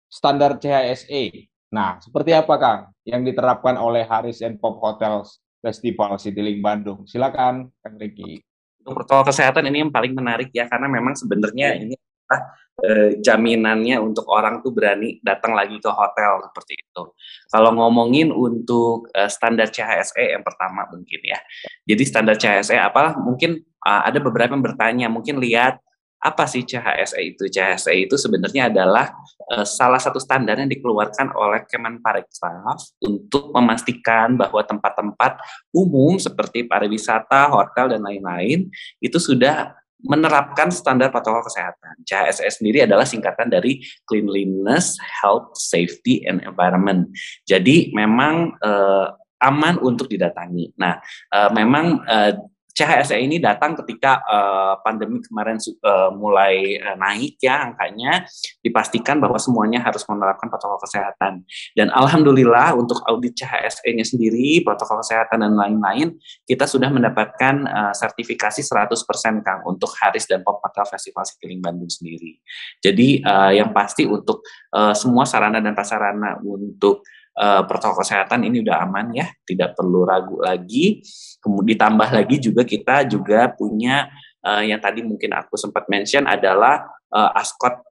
standar 0.08 0.56
CHSE. 0.56 1.52
Nah, 1.74 1.98
seperti 1.98 2.30
apa 2.30 2.54
Kang 2.54 2.80
yang 3.02 3.26
diterapkan 3.26 3.74
oleh 3.74 4.06
Haris 4.06 4.38
and 4.46 4.62
Pop 4.62 4.78
Hotels 4.78 5.42
Festival 5.58 6.14
Citylink 6.22 6.62
Bandung? 6.62 7.02
Silakan 7.02 7.66
Kang 7.82 7.98
Riki. 7.98 8.38
Untuk 8.86 9.02
protokol 9.02 9.34
kesehatan 9.34 9.66
ini 9.66 9.82
yang 9.82 9.90
paling 9.90 10.14
menarik 10.14 10.54
ya 10.54 10.70
karena 10.70 10.86
memang 10.86 11.18
sebenarnya 11.18 11.74
ini 11.82 11.98
adalah 11.98 12.40
eh, 12.84 13.10
jaminannya 13.18 13.96
untuk 13.98 14.28
orang 14.30 14.62
tuh 14.62 14.70
berani 14.70 15.18
datang 15.18 15.58
lagi 15.58 15.82
ke 15.82 15.90
hotel 15.90 16.46
seperti 16.46 16.78
itu. 16.78 17.02
Kalau 17.50 17.70
ngomongin 17.74 18.30
untuk 18.30 19.10
eh, 19.10 19.26
standar 19.26 19.66
CHSE 19.66 20.38
yang 20.38 20.46
pertama 20.46 20.86
mungkin 20.94 21.20
ya. 21.26 21.42
Jadi 21.90 22.02
standar 22.06 22.38
CHSE 22.38 22.78
apa? 22.78 23.18
Mungkin 23.18 23.58
uh, 23.84 24.02
ada 24.08 24.18
beberapa 24.18 24.56
yang 24.56 24.64
bertanya, 24.64 25.06
mungkin 25.12 25.36
lihat 25.38 25.78
apa 26.24 26.48
sih 26.48 26.64
CHSE 26.64 27.20
itu? 27.20 27.44
CHSE 27.52 27.92
itu 27.92 28.16
sebenarnya 28.16 28.72
adalah 28.72 29.12
uh, 29.52 29.68
salah 29.68 30.00
satu 30.00 30.16
standar 30.16 30.56
yang 30.56 30.72
dikeluarkan 30.72 31.36
oleh 31.36 31.68
Kemenparekraf 31.68 32.96
untuk 33.04 33.52
memastikan 33.52 34.40
bahwa 34.40 34.64
tempat-tempat 34.64 35.44
umum 35.76 36.16
seperti 36.16 36.64
pariwisata, 36.64 37.52
hotel 37.52 37.92
dan 37.92 38.00
lain-lain 38.00 38.72
itu 39.04 39.20
sudah 39.20 39.76
menerapkan 40.04 40.68
standar 40.72 41.12
protokol 41.12 41.44
kesehatan. 41.44 42.00
CHSE 42.04 42.60
sendiri 42.60 42.84
adalah 42.84 43.04
singkatan 43.04 43.52
dari 43.52 43.80
Cleanliness, 44.08 44.96
Health, 45.00 45.56
Safety, 45.56 46.24
and 46.24 46.44
Environment. 46.44 47.08
Jadi 47.48 47.92
memang 47.92 48.56
uh, 48.60 49.12
aman 49.44 49.80
untuk 49.80 50.08
didatangi. 50.08 50.72
Nah, 50.80 51.00
uh, 51.32 51.50
memang 51.52 52.04
uh, 52.04 52.32
CHSE 52.74 53.14
ini 53.22 53.38
datang 53.38 53.78
ketika 53.78 54.18
uh, 54.26 54.74
pandemi 54.82 55.22
kemarin 55.22 55.62
uh, 55.86 56.10
mulai 56.10 56.74
uh, 56.82 56.98
naik 56.98 57.38
ya 57.38 57.70
angkanya, 57.70 58.26
dipastikan 58.66 59.22
bahwa 59.22 59.38
semuanya 59.38 59.78
harus 59.78 60.02
menerapkan 60.10 60.50
protokol 60.50 60.82
kesehatan. 60.82 61.46
Dan 61.78 61.94
alhamdulillah 61.94 62.74
untuk 62.74 62.98
audit 63.06 63.38
CHSE-nya 63.38 64.02
sendiri, 64.02 64.66
protokol 64.66 65.06
kesehatan 65.06 65.46
dan 65.46 65.54
lain-lain, 65.54 66.18
kita 66.50 66.66
sudah 66.66 66.90
mendapatkan 66.90 67.62
uh, 67.62 67.92
sertifikasi 67.94 68.60
100% 68.66 69.46
Kang 69.46 69.62
untuk 69.70 69.94
Haris 70.02 70.26
dan 70.26 70.42
Hotel 70.42 70.84
Festival 70.90 71.22
Citylink 71.30 71.62
Bandung 71.62 71.88
sendiri. 71.88 72.42
Jadi 72.82 73.22
uh, 73.22 73.54
yang 73.54 73.70
pasti 73.70 74.02
untuk 74.02 74.42
uh, 74.74 74.92
semua 74.92 75.22
sarana 75.22 75.62
dan 75.62 75.78
prasarana 75.78 76.42
untuk 76.42 77.06
uh, 77.38 77.62
protokol 77.66 78.02
kesehatan 78.02 78.46
ini 78.46 78.62
udah 78.62 78.82
aman 78.86 79.14
ya, 79.14 79.26
tidak 79.46 79.74
perlu 79.74 80.06
ragu 80.06 80.38
lagi. 80.40 81.02
Kemudian 81.42 81.76
ditambah 81.76 82.08
lagi 82.14 82.36
juga 82.40 82.62
kita 82.64 83.04
juga 83.04 83.52
punya 83.52 84.08
uh, 84.44 84.62
yang 84.62 84.80
tadi 84.80 85.04
mungkin 85.04 85.32
aku 85.34 85.56
sempat 85.56 85.88
mention 85.90 86.24
adalah 86.24 86.84
uh, 87.12 87.30
Ascot 87.36 87.84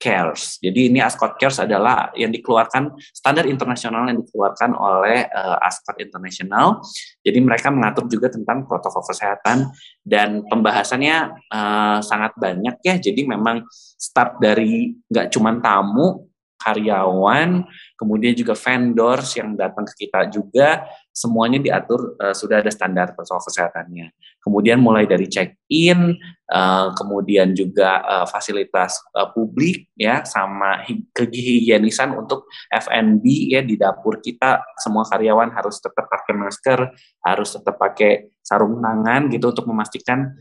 Cares. 0.00 0.56
Jadi 0.64 0.88
ini 0.88 0.98
Ascot 1.04 1.36
Cares 1.36 1.60
adalah 1.60 2.08
yang 2.16 2.32
dikeluarkan 2.32 2.96
standar 3.12 3.44
internasional 3.44 4.08
yang 4.08 4.24
dikeluarkan 4.24 4.72
oleh 4.72 5.28
uh, 5.28 5.60
Ascot 5.60 6.00
International. 6.00 6.80
Jadi 7.20 7.38
mereka 7.44 7.68
mengatur 7.68 8.08
juga 8.08 8.32
tentang 8.32 8.64
protokol 8.64 9.04
kesehatan 9.04 9.68
dan 10.00 10.40
pembahasannya 10.48 11.36
uh, 11.52 12.00
sangat 12.00 12.32
banyak 12.40 12.80
ya. 12.80 12.96
Jadi 12.96 13.28
memang 13.28 13.68
start 14.00 14.40
dari 14.40 14.96
nggak 15.12 15.28
cuma 15.36 15.52
tamu 15.60 16.29
karyawan, 16.60 17.64
kemudian 17.96 18.36
juga 18.36 18.52
vendors 18.52 19.32
yang 19.40 19.56
datang 19.56 19.88
ke 19.88 20.06
kita 20.06 20.28
juga, 20.28 20.84
semuanya 21.10 21.58
diatur 21.58 22.14
uh, 22.20 22.36
sudah 22.36 22.62
ada 22.62 22.70
standar 22.70 23.16
protokol 23.16 23.48
kesehatannya. 23.48 24.12
Kemudian 24.40 24.80
mulai 24.80 25.04
dari 25.04 25.28
check-in, 25.28 26.16
uh, 26.48 26.88
kemudian 26.96 27.52
juga 27.52 28.00
uh, 28.00 28.26
fasilitas 28.28 29.00
uh, 29.16 29.28
publik 29.32 29.88
ya, 29.96 30.24
sama 30.24 30.84
kehigienisan 31.12 32.16
untuk 32.16 32.48
F&B 32.68 33.24
ya 33.52 33.60
di 33.60 33.76
dapur 33.76 34.20
kita, 34.20 34.60
semua 34.80 35.04
karyawan 35.08 35.52
harus 35.52 35.80
tetap 35.80 36.08
pakai 36.08 36.34
masker, 36.36 36.78
harus 37.24 37.48
tetap 37.56 37.76
pakai 37.76 38.32
sarung 38.40 38.80
tangan 38.80 39.28
gitu 39.28 39.52
untuk 39.52 39.66
memastikan 39.68 40.36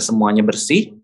semuanya 0.00 0.44
bersih. 0.44 0.96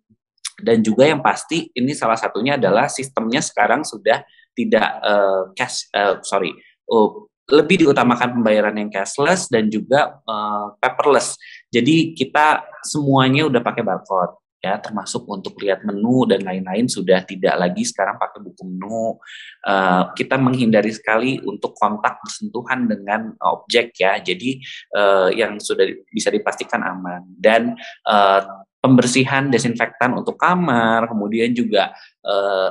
Dan 0.60 0.84
juga 0.84 1.08
yang 1.08 1.24
pasti 1.24 1.72
ini 1.72 1.96
salah 1.96 2.20
satunya 2.20 2.60
adalah 2.60 2.84
sistemnya 2.84 3.40
sekarang 3.40 3.80
sudah 3.80 4.20
tidak 4.54 4.88
uh, 5.02 5.50
cash 5.54 5.86
uh, 5.94 6.18
sorry 6.22 6.52
uh, 6.90 7.10
lebih 7.50 7.86
diutamakan 7.86 8.40
pembayaran 8.40 8.78
yang 8.78 8.88
cashless 8.88 9.50
dan 9.50 9.66
juga 9.66 10.22
uh, 10.22 10.78
paperless. 10.78 11.34
Jadi 11.66 12.14
kita 12.14 12.62
semuanya 12.86 13.50
udah 13.50 13.58
pakai 13.58 13.82
barcode 13.82 14.38
ya 14.60 14.76
termasuk 14.76 15.24
untuk 15.24 15.56
lihat 15.64 15.88
menu 15.88 16.28
dan 16.28 16.44
lain-lain 16.44 16.84
sudah 16.84 17.24
tidak 17.24 17.56
lagi 17.56 17.80
sekarang 17.80 18.20
pakai 18.20 18.44
buku 18.44 18.62
menu. 18.68 19.16
Uh, 19.64 20.12
kita 20.14 20.36
menghindari 20.36 20.92
sekali 20.92 21.40
untuk 21.42 21.74
kontak 21.74 22.20
bersentuhan 22.20 22.86
dengan 22.86 23.34
objek 23.40 23.96
ya. 23.96 24.20
Jadi 24.20 24.60
uh, 24.94 25.32
yang 25.32 25.56
sudah 25.58 25.88
bisa 26.12 26.28
dipastikan 26.28 26.84
aman. 26.84 27.24
Dan 27.34 27.72
uh, 28.04 28.40
pembersihan 28.80 29.48
desinfektan 29.48 30.16
untuk 30.16 30.40
kamar 30.40 31.04
kemudian 31.04 31.52
juga 31.52 31.92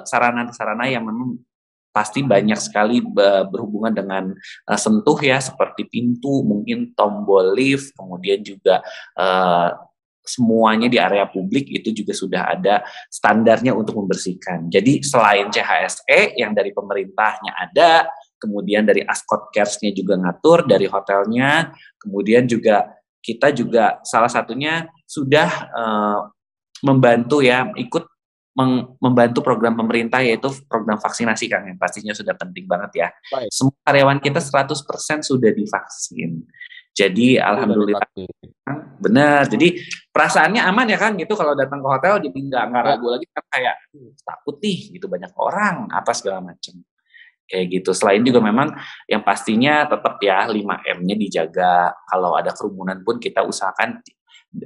sarana-sarana 0.10 0.90
uh, 0.90 0.94
yang 0.98 1.06
memang 1.06 1.38
pasti 1.90 2.22
banyak 2.22 2.58
sekali 2.62 3.02
berhubungan 3.50 3.94
dengan 3.94 4.24
uh, 4.70 4.80
sentuh 4.80 5.18
ya 5.20 5.42
seperti 5.42 5.90
pintu, 5.90 6.46
mungkin 6.46 6.94
tombol 6.94 7.58
lift, 7.58 7.92
kemudian 7.98 8.46
juga 8.46 8.82
uh, 9.18 9.74
semuanya 10.30 10.86
di 10.86 11.02
area 11.02 11.26
publik 11.26 11.66
itu 11.74 11.90
juga 11.90 12.14
sudah 12.14 12.42
ada 12.54 12.86
standarnya 13.10 13.74
untuk 13.74 13.98
membersihkan. 13.98 14.70
Jadi 14.70 15.02
selain 15.02 15.50
CHSE 15.50 16.38
yang 16.38 16.54
dari 16.54 16.70
pemerintahnya 16.70 17.58
ada, 17.58 18.06
kemudian 18.38 18.86
dari 18.86 19.02
Ascot 19.02 19.50
Cares-nya 19.50 19.90
juga 19.90 20.22
ngatur, 20.22 20.70
dari 20.70 20.86
hotelnya, 20.86 21.74
kemudian 21.98 22.46
juga 22.46 22.94
kita 23.20 23.52
juga 23.52 24.00
salah 24.06 24.30
satunya 24.30 24.88
sudah 25.04 25.50
uh, 25.74 26.20
membantu 26.86 27.44
ya 27.44 27.68
ikut 27.76 28.08
membantu 29.00 29.40
program 29.40 29.80
pemerintah 29.80 30.20
yaitu 30.20 30.52
program 30.68 31.00
vaksinasi 31.00 31.48
Kang 31.48 31.68
yang 31.68 31.80
pastinya 31.80 32.12
sudah 32.12 32.36
penting 32.36 32.68
banget 32.68 32.92
ya. 33.06 33.08
Baik. 33.32 33.50
Semua 33.52 33.76
karyawan 33.88 34.20
kita 34.20 34.40
100% 34.44 35.24
sudah 35.24 35.52
divaksin. 35.56 36.44
Jadi 36.92 37.40
alhamdulillah 37.40 38.04
benar. 39.00 39.48
Jadi 39.48 39.80
perasaannya 40.12 40.60
aman 40.60 40.88
ya 40.92 41.00
kan 41.00 41.16
gitu 41.16 41.32
kalau 41.40 41.56
datang 41.56 41.80
ke 41.80 41.88
hotel 41.88 42.20
jadi 42.20 42.36
nggak 42.36 42.64
nggak 42.76 42.84
ragu 42.84 43.08
lagi 43.08 43.26
kan 43.32 43.46
kayak 43.48 43.76
takut 44.28 44.60
nih 44.60 45.00
gitu 45.00 45.08
banyak 45.08 45.32
orang 45.40 45.88
apa 45.88 46.12
segala 46.12 46.44
macam 46.44 46.76
kayak 47.48 47.66
gitu. 47.72 47.96
Selain 47.96 48.20
juga 48.22 48.44
memang 48.44 48.76
yang 49.08 49.24
pastinya 49.24 49.88
tetap 49.88 50.20
ya 50.20 50.46
5M-nya 50.52 51.16
dijaga. 51.16 51.96
Kalau 52.04 52.36
ada 52.36 52.52
kerumunan 52.52 53.00
pun 53.02 53.18
kita 53.18 53.48
usahakan 53.48 54.04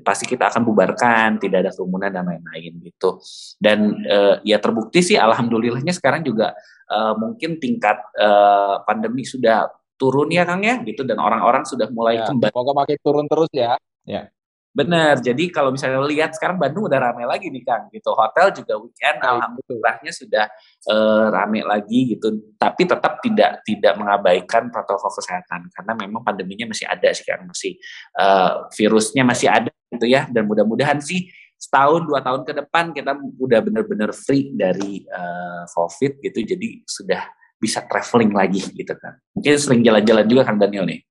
pasti 0.04 0.24
kita 0.24 0.48
akan 0.48 0.64
bubarkan, 0.64 1.44
tidak 1.44 1.68
ada 1.68 1.72
kerumunan 1.76 2.12
dan 2.12 2.24
lain-lain 2.24 2.80
gitu. 2.88 3.20
Dan 3.60 4.00
uh, 4.08 4.40
ya 4.48 4.58
terbukti 4.60 5.04
sih, 5.04 5.20
alhamdulillahnya 5.20 5.92
sekarang 5.92 6.24
juga 6.24 6.56
uh, 6.88 7.14
mungkin 7.20 7.60
tingkat 7.60 8.00
uh, 8.16 8.80
pandemi 8.88 9.28
sudah 9.28 9.68
turun 10.00 10.32
ya 10.32 10.44
Kang 10.44 10.64
ya, 10.64 10.80
gitu 10.84 11.04
dan 11.04 11.20
orang-orang 11.20 11.64
sudah 11.68 11.88
mulai 11.92 12.20
ya, 12.20 12.28
kembali. 12.32 12.52
Semoga 12.52 12.72
makin 12.76 12.98
turun 13.04 13.26
terus 13.28 13.52
ya. 13.52 13.76
Ya. 14.04 14.32
Benar. 14.74 15.22
Jadi 15.22 15.54
kalau 15.54 15.70
misalnya 15.70 16.02
lihat 16.02 16.34
sekarang 16.34 16.58
Bandung 16.58 16.90
udah 16.90 16.98
ramai 16.98 17.30
lagi 17.30 17.54
nih 17.54 17.62
Kang 17.62 17.94
gitu. 17.94 18.10
Hotel 18.10 18.50
juga 18.58 18.74
weekend 18.82 19.22
alhamdulillahnya 19.22 20.10
sudah 20.10 20.50
uh, 20.90 21.30
ramai 21.30 21.62
lagi 21.62 22.18
gitu. 22.18 22.42
Tapi 22.58 22.90
tetap 22.90 23.22
tidak 23.22 23.62
tidak 23.62 23.94
mengabaikan 24.02 24.74
protokol 24.74 25.14
kesehatan 25.14 25.70
karena 25.70 25.94
memang 25.94 26.26
pandeminya 26.26 26.74
masih 26.74 26.90
ada 26.90 27.06
sih 27.14 27.22
Kang, 27.22 27.46
masih 27.46 27.78
uh, 28.18 28.66
virusnya 28.74 29.22
masih 29.22 29.48
ada 29.54 29.70
gitu 29.94 30.10
ya 30.10 30.26
dan 30.34 30.50
mudah-mudahan 30.50 30.98
sih 30.98 31.30
setahun 31.54 32.10
dua 32.10 32.26
tahun 32.26 32.42
ke 32.42 32.66
depan 32.66 32.98
kita 32.98 33.14
udah 33.38 33.60
benar-benar 33.62 34.10
free 34.10 34.58
dari 34.58 35.06
uh, 35.06 35.70
COVID 35.70 36.18
gitu. 36.26 36.42
Jadi 36.42 36.82
sudah 36.90 37.22
bisa 37.62 37.86
traveling 37.86 38.34
lagi 38.34 38.66
gitu 38.74 38.98
kan. 38.98 39.22
Mungkin 39.38 39.54
sering 39.62 39.86
jalan-jalan 39.86 40.26
juga 40.26 40.50
Kang 40.50 40.58
Daniel 40.58 40.90
nih. 40.90 41.06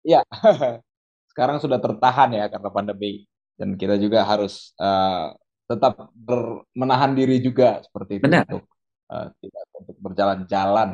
Iya. 0.00 0.24
sekarang 1.30 1.62
sudah 1.62 1.78
tertahan 1.78 2.34
ya 2.34 2.50
karena 2.50 2.68
pandemi 2.74 3.24
dan 3.54 3.78
kita 3.78 3.96
juga 4.00 4.26
harus 4.26 4.74
uh, 4.82 5.30
tetap 5.70 6.10
ber, 6.10 6.66
menahan 6.74 7.14
diri 7.14 7.38
juga 7.38 7.78
seperti 7.86 8.18
itu 8.18 8.26
Benar. 8.26 8.42
untuk 8.50 8.64
uh, 9.12 9.26
tidak 9.38 9.64
untuk 9.78 9.96
berjalan-jalan 10.02 10.88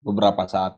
beberapa 0.00 0.48
saat. 0.48 0.72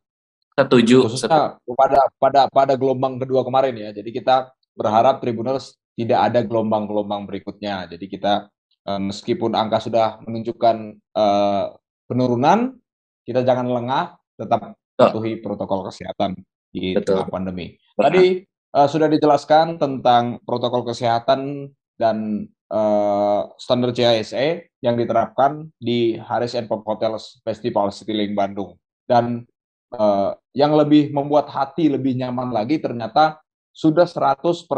Setuju. 0.59 1.07
Khususnya 1.07 1.59
pada 1.63 2.01
pada 2.19 2.41
pada 2.51 2.75
gelombang 2.75 3.23
kedua 3.23 3.47
kemarin 3.47 3.75
ya. 3.79 3.91
Jadi 3.95 4.11
kita 4.11 4.51
berharap 4.75 5.23
Tribuners 5.23 5.79
tidak 5.95 6.21
ada 6.31 6.41
gelombang-gelombang 6.43 7.27
berikutnya. 7.31 7.87
Jadi 7.87 8.07
kita 8.11 8.51
uh, 8.91 9.01
meskipun 9.03 9.55
angka 9.55 9.83
sudah 9.87 10.19
menunjukkan 10.27 10.77
uh, 11.15 11.75
penurunan, 12.11 12.75
kita 13.23 13.47
jangan 13.47 13.71
lengah, 13.71 14.19
tetap 14.35 14.75
patuhi 14.95 15.39
protokol 15.43 15.91
kesehatan 15.91 16.39
di 16.71 16.95
Betul. 16.99 17.23
tengah 17.23 17.31
pandemi. 17.31 17.79
Tadi 17.95 18.43
uh, 18.75 18.89
sudah 18.91 19.07
dijelaskan 19.07 19.79
tentang 19.79 20.43
protokol 20.43 20.83
kesehatan 20.83 21.71
dan 21.95 22.51
uh, 22.75 23.47
standar 23.57 23.95
CISE 23.95 24.69
yang 24.83 24.99
diterapkan 24.99 25.71
di 25.79 26.19
Haris 26.19 26.59
and 26.59 26.67
Pop 26.67 26.83
Hotels 26.83 27.39
Festival 27.47 27.95
Citylink 27.95 28.35
Bandung. 28.35 28.75
Dan 29.07 29.47
uh, 29.95 30.35
yang 30.53 30.75
lebih 30.75 31.15
membuat 31.15 31.47
hati 31.55 31.87
lebih 31.87 32.19
nyaman 32.19 32.51
lagi 32.51 32.83
ternyata 32.83 33.39
sudah 33.75 34.07
100% 34.07 34.71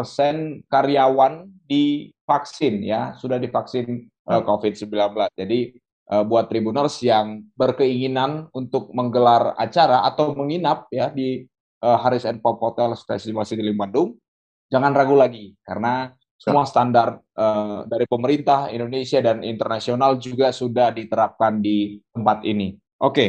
karyawan 0.73 1.33
divaksin 1.69 2.81
ya, 2.81 3.13
sudah 3.17 3.37
divaksin 3.37 4.09
uh, 4.25 4.41
COVID-19. 4.41 4.89
Jadi 5.37 5.77
uh, 6.13 6.25
buat 6.25 6.49
tribuners 6.49 7.01
yang 7.05 7.45
berkeinginan 7.61 8.49
untuk 8.57 8.89
menggelar 8.97 9.53
acara 9.61 10.05
atau 10.09 10.33
menginap 10.33 10.89
ya 10.89 11.13
di 11.13 11.45
uh, 11.87 11.99
Haris 12.03 12.27
and 12.27 12.43
Pop 12.43 12.59
Hotel 12.59 12.99
Festival 12.99 13.47
City 13.47 13.63
Bandung, 13.71 14.19
jangan 14.67 14.91
ragu 14.91 15.15
lagi 15.15 15.55
karena 15.63 16.11
semua 16.37 16.67
standar 16.69 17.23
uh, 17.39 17.87
dari 17.89 18.05
pemerintah 18.05 18.69
Indonesia 18.69 19.23
dan 19.25 19.41
internasional 19.41 20.19
juga 20.21 20.53
sudah 20.53 20.93
diterapkan 20.93 21.63
di 21.63 22.03
tempat 22.13 22.45
ini. 22.45 22.77
Oke, 23.01 23.15
okay. 23.15 23.29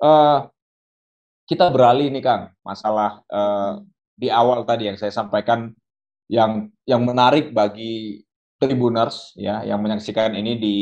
uh, 0.00 0.48
kita 1.44 1.68
beralih 1.68 2.08
nih 2.08 2.24
Kang, 2.24 2.48
masalah 2.64 3.20
uh, 3.28 3.84
di 4.16 4.32
awal 4.32 4.64
tadi 4.64 4.88
yang 4.88 4.96
saya 4.96 5.12
sampaikan 5.12 5.74
yang 6.30 6.72
yang 6.88 7.04
menarik 7.04 7.52
bagi 7.52 8.24
Tribuners 8.56 9.36
ya 9.36 9.60
yang 9.60 9.84
menyaksikan 9.84 10.32
ini 10.32 10.56
di 10.56 10.76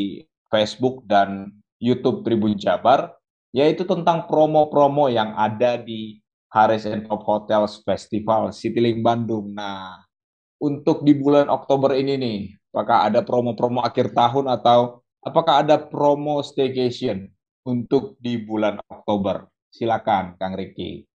Facebook 0.46 1.02
dan 1.10 1.50
YouTube 1.82 2.22
Tribun 2.22 2.54
Jabar 2.54 3.18
yaitu 3.50 3.82
tentang 3.82 4.30
promo-promo 4.30 5.10
yang 5.10 5.34
ada 5.34 5.74
di 5.74 6.21
Haris 6.52 6.84
and 6.84 7.08
Pop 7.08 7.24
Hotels 7.24 7.80
Festival 7.80 8.52
Citylink 8.52 9.00
Bandung. 9.00 9.56
Nah, 9.56 10.04
untuk 10.60 11.00
di 11.00 11.16
bulan 11.16 11.48
Oktober 11.48 11.96
ini 11.96 12.20
nih, 12.20 12.40
apakah 12.70 13.08
ada 13.08 13.24
promo-promo 13.24 13.80
akhir 13.80 14.12
tahun 14.12 14.52
atau 14.52 15.00
apakah 15.24 15.64
ada 15.64 15.80
promo 15.80 16.44
staycation 16.44 17.32
untuk 17.64 18.20
di 18.20 18.36
bulan 18.36 18.76
Oktober? 18.84 19.48
Silakan, 19.72 20.36
Kang 20.36 20.52
Riki. 20.52 21.08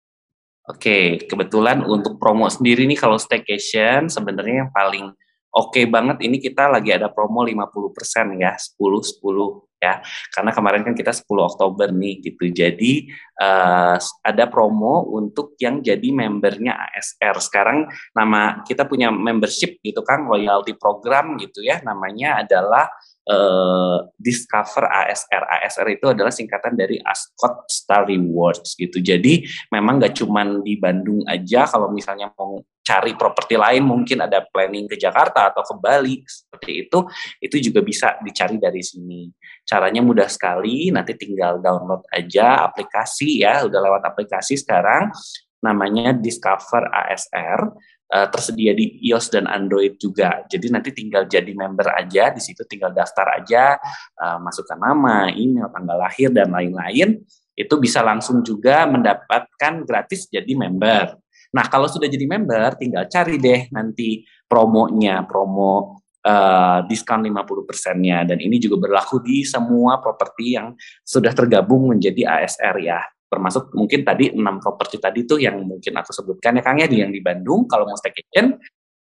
Oke, 0.68 1.22
kebetulan 1.24 1.86
untuk 1.86 2.18
promo 2.18 2.50
sendiri 2.50 2.84
nih 2.84 2.98
kalau 2.98 3.16
staycation 3.16 4.10
sebenarnya 4.10 4.66
yang 4.66 4.72
paling 4.74 5.14
oke 5.54 5.74
okay 5.74 5.84
banget 5.88 6.24
ini 6.24 6.42
kita 6.42 6.68
lagi 6.68 6.92
ada 6.92 7.08
promo 7.12 7.44
50% 7.44 8.40
ya, 8.40 8.52
10 8.56 8.76
10 8.76 9.68
ya. 9.78 10.02
Karena 10.34 10.50
kemarin 10.50 10.82
kan 10.82 10.94
kita 10.94 11.14
10 11.14 11.24
Oktober 11.24 11.88
nih 11.94 12.14
gitu. 12.22 12.50
Jadi 12.50 13.08
uh, 13.38 13.96
ada 14.22 14.44
promo 14.50 15.06
untuk 15.14 15.54
yang 15.62 15.80
jadi 15.80 16.08
membernya 16.10 16.74
ASR 16.90 17.38
sekarang 17.38 17.86
nama 18.12 18.62
kita 18.66 18.84
punya 18.84 19.08
membership 19.14 19.78
gitu 19.80 20.02
kan 20.02 20.26
loyalty 20.26 20.74
program 20.74 21.38
gitu 21.38 21.62
ya. 21.62 21.80
Namanya 21.86 22.42
adalah 22.44 22.90
uh, 23.30 24.02
Discover 24.18 24.84
ASR 24.88 25.42
ASR 25.46 25.86
itu 25.94 26.06
adalah 26.10 26.34
singkatan 26.34 26.74
dari 26.74 26.98
Ascot 26.98 27.70
Star 27.70 28.04
Rewards 28.10 28.74
gitu. 28.74 28.98
Jadi 28.98 29.46
memang 29.70 30.02
nggak 30.02 30.18
cuman 30.18 30.66
di 30.66 30.76
Bandung 30.76 31.22
aja 31.24 31.70
kalau 31.70 31.94
misalnya 31.94 32.34
mau 32.34 32.58
cari 32.88 33.12
properti 33.12 33.60
lain 33.60 33.84
mungkin 33.84 34.24
ada 34.24 34.40
planning 34.48 34.88
ke 34.88 34.96
Jakarta 34.96 35.52
atau 35.52 35.60
ke 35.60 35.74
Bali 35.76 36.24
seperti 36.24 36.88
itu 36.88 36.98
itu 37.44 37.56
juga 37.68 37.84
bisa 37.84 38.16
dicari 38.24 38.56
dari 38.56 38.80
sini 38.80 39.28
caranya 39.68 40.00
mudah 40.00 40.24
sekali 40.24 40.88
nanti 40.88 41.12
tinggal 41.20 41.60
download 41.60 42.08
aja 42.08 42.64
aplikasi 42.64 43.44
ya 43.44 43.68
udah 43.68 43.80
lewat 43.84 44.02
aplikasi 44.08 44.56
sekarang 44.56 45.12
namanya 45.60 46.16
Discover 46.16 46.88
ASR 46.88 47.60
uh, 48.08 48.16
eh, 48.24 48.26
tersedia 48.32 48.72
di 48.72 48.98
iOS 49.10 49.32
dan 49.32 49.44
Android 49.46 50.00
juga. 50.00 50.44
Jadi 50.48 50.66
nanti 50.72 50.90
tinggal 50.94 51.28
jadi 51.28 51.50
member 51.52 51.92
aja, 51.92 52.32
di 52.32 52.40
situ 52.40 52.64
tinggal 52.64 52.92
daftar 52.94 53.42
aja, 53.42 53.76
uh, 54.18 54.38
masukkan 54.40 54.78
nama, 54.78 55.28
email, 55.32 55.68
tanggal 55.72 55.98
lahir 55.98 56.32
dan 56.32 56.52
lain-lain. 56.52 57.20
Itu 57.58 57.74
bisa 57.82 58.06
langsung 58.06 58.46
juga 58.46 58.86
mendapatkan 58.86 59.82
gratis 59.82 60.30
jadi 60.30 60.54
member. 60.54 61.18
Nah, 61.48 61.64
kalau 61.72 61.88
sudah 61.88 62.08
jadi 62.08 62.28
member, 62.28 62.76
tinggal 62.76 63.08
cari 63.08 63.40
deh 63.40 63.72
nanti 63.72 64.20
promonya, 64.44 65.24
promo 65.24 66.00
uh, 66.24 66.84
diskon 66.84 67.24
50%-nya. 67.24 68.28
Dan 68.28 68.38
ini 68.42 68.60
juga 68.60 68.88
berlaku 68.88 69.24
di 69.24 69.44
semua 69.48 69.96
properti 70.02 70.58
yang 70.60 70.76
sudah 71.00 71.32
tergabung 71.32 71.88
menjadi 71.96 72.44
ASR 72.44 72.76
ya. 72.84 73.00
Termasuk 73.28 73.76
mungkin 73.76 74.08
tadi 74.08 74.32
enam 74.32 74.56
properti 74.56 74.96
tadi 74.96 75.28
tuh 75.28 75.36
yang 75.36 75.60
mungkin 75.60 75.92
aku 76.00 76.16
sebutkan 76.16 76.60
ya 76.60 76.62
Kang 76.64 76.80
ya, 76.80 76.88
yang 76.88 77.12
di 77.12 77.20
Bandung, 77.20 77.68
kalau 77.68 77.84
mau 77.84 77.96
staycation, 77.96 78.56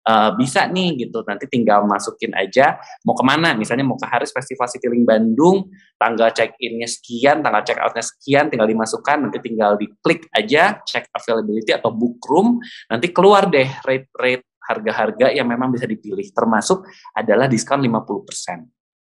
uh, 0.06 0.30
bisa 0.38 0.70
nih 0.70 1.06
gitu. 1.06 1.20
Nanti 1.26 1.50
tinggal 1.50 1.82
masukin 1.84 2.32
aja 2.32 2.78
mau 3.02 3.12
ke 3.18 3.24
mana. 3.26 3.52
Misalnya 3.58 3.82
mau 3.82 3.98
ke 3.98 4.06
Haris 4.06 4.30
Festival 4.30 4.70
Citylink 4.70 5.04
Bandung 5.04 5.68
tanggal 5.98 6.30
check 6.30 6.54
innya 6.62 6.86
sekian 6.86 7.42
tanggal 7.42 7.66
check 7.66 7.82
outnya 7.82 8.04
sekian 8.06 8.48
tinggal 8.48 8.70
dimasukkan 8.70 9.28
nanti 9.28 9.38
tinggal 9.42 9.74
diklik 9.74 10.30
aja 10.32 10.78
check 10.86 11.10
availability 11.10 11.74
atau 11.74 11.90
book 11.90 12.22
room 12.28 12.60
nanti 12.86 13.10
keluar 13.10 13.48
deh 13.50 13.66
rate 13.84 14.08
rate 14.14 14.46
harga-harga 14.66 15.30
yang 15.30 15.46
memang 15.46 15.70
bisa 15.70 15.86
dipilih. 15.86 16.26
Termasuk 16.34 16.86
adalah 17.14 17.46
diskon 17.46 17.82
50%. 17.82 18.66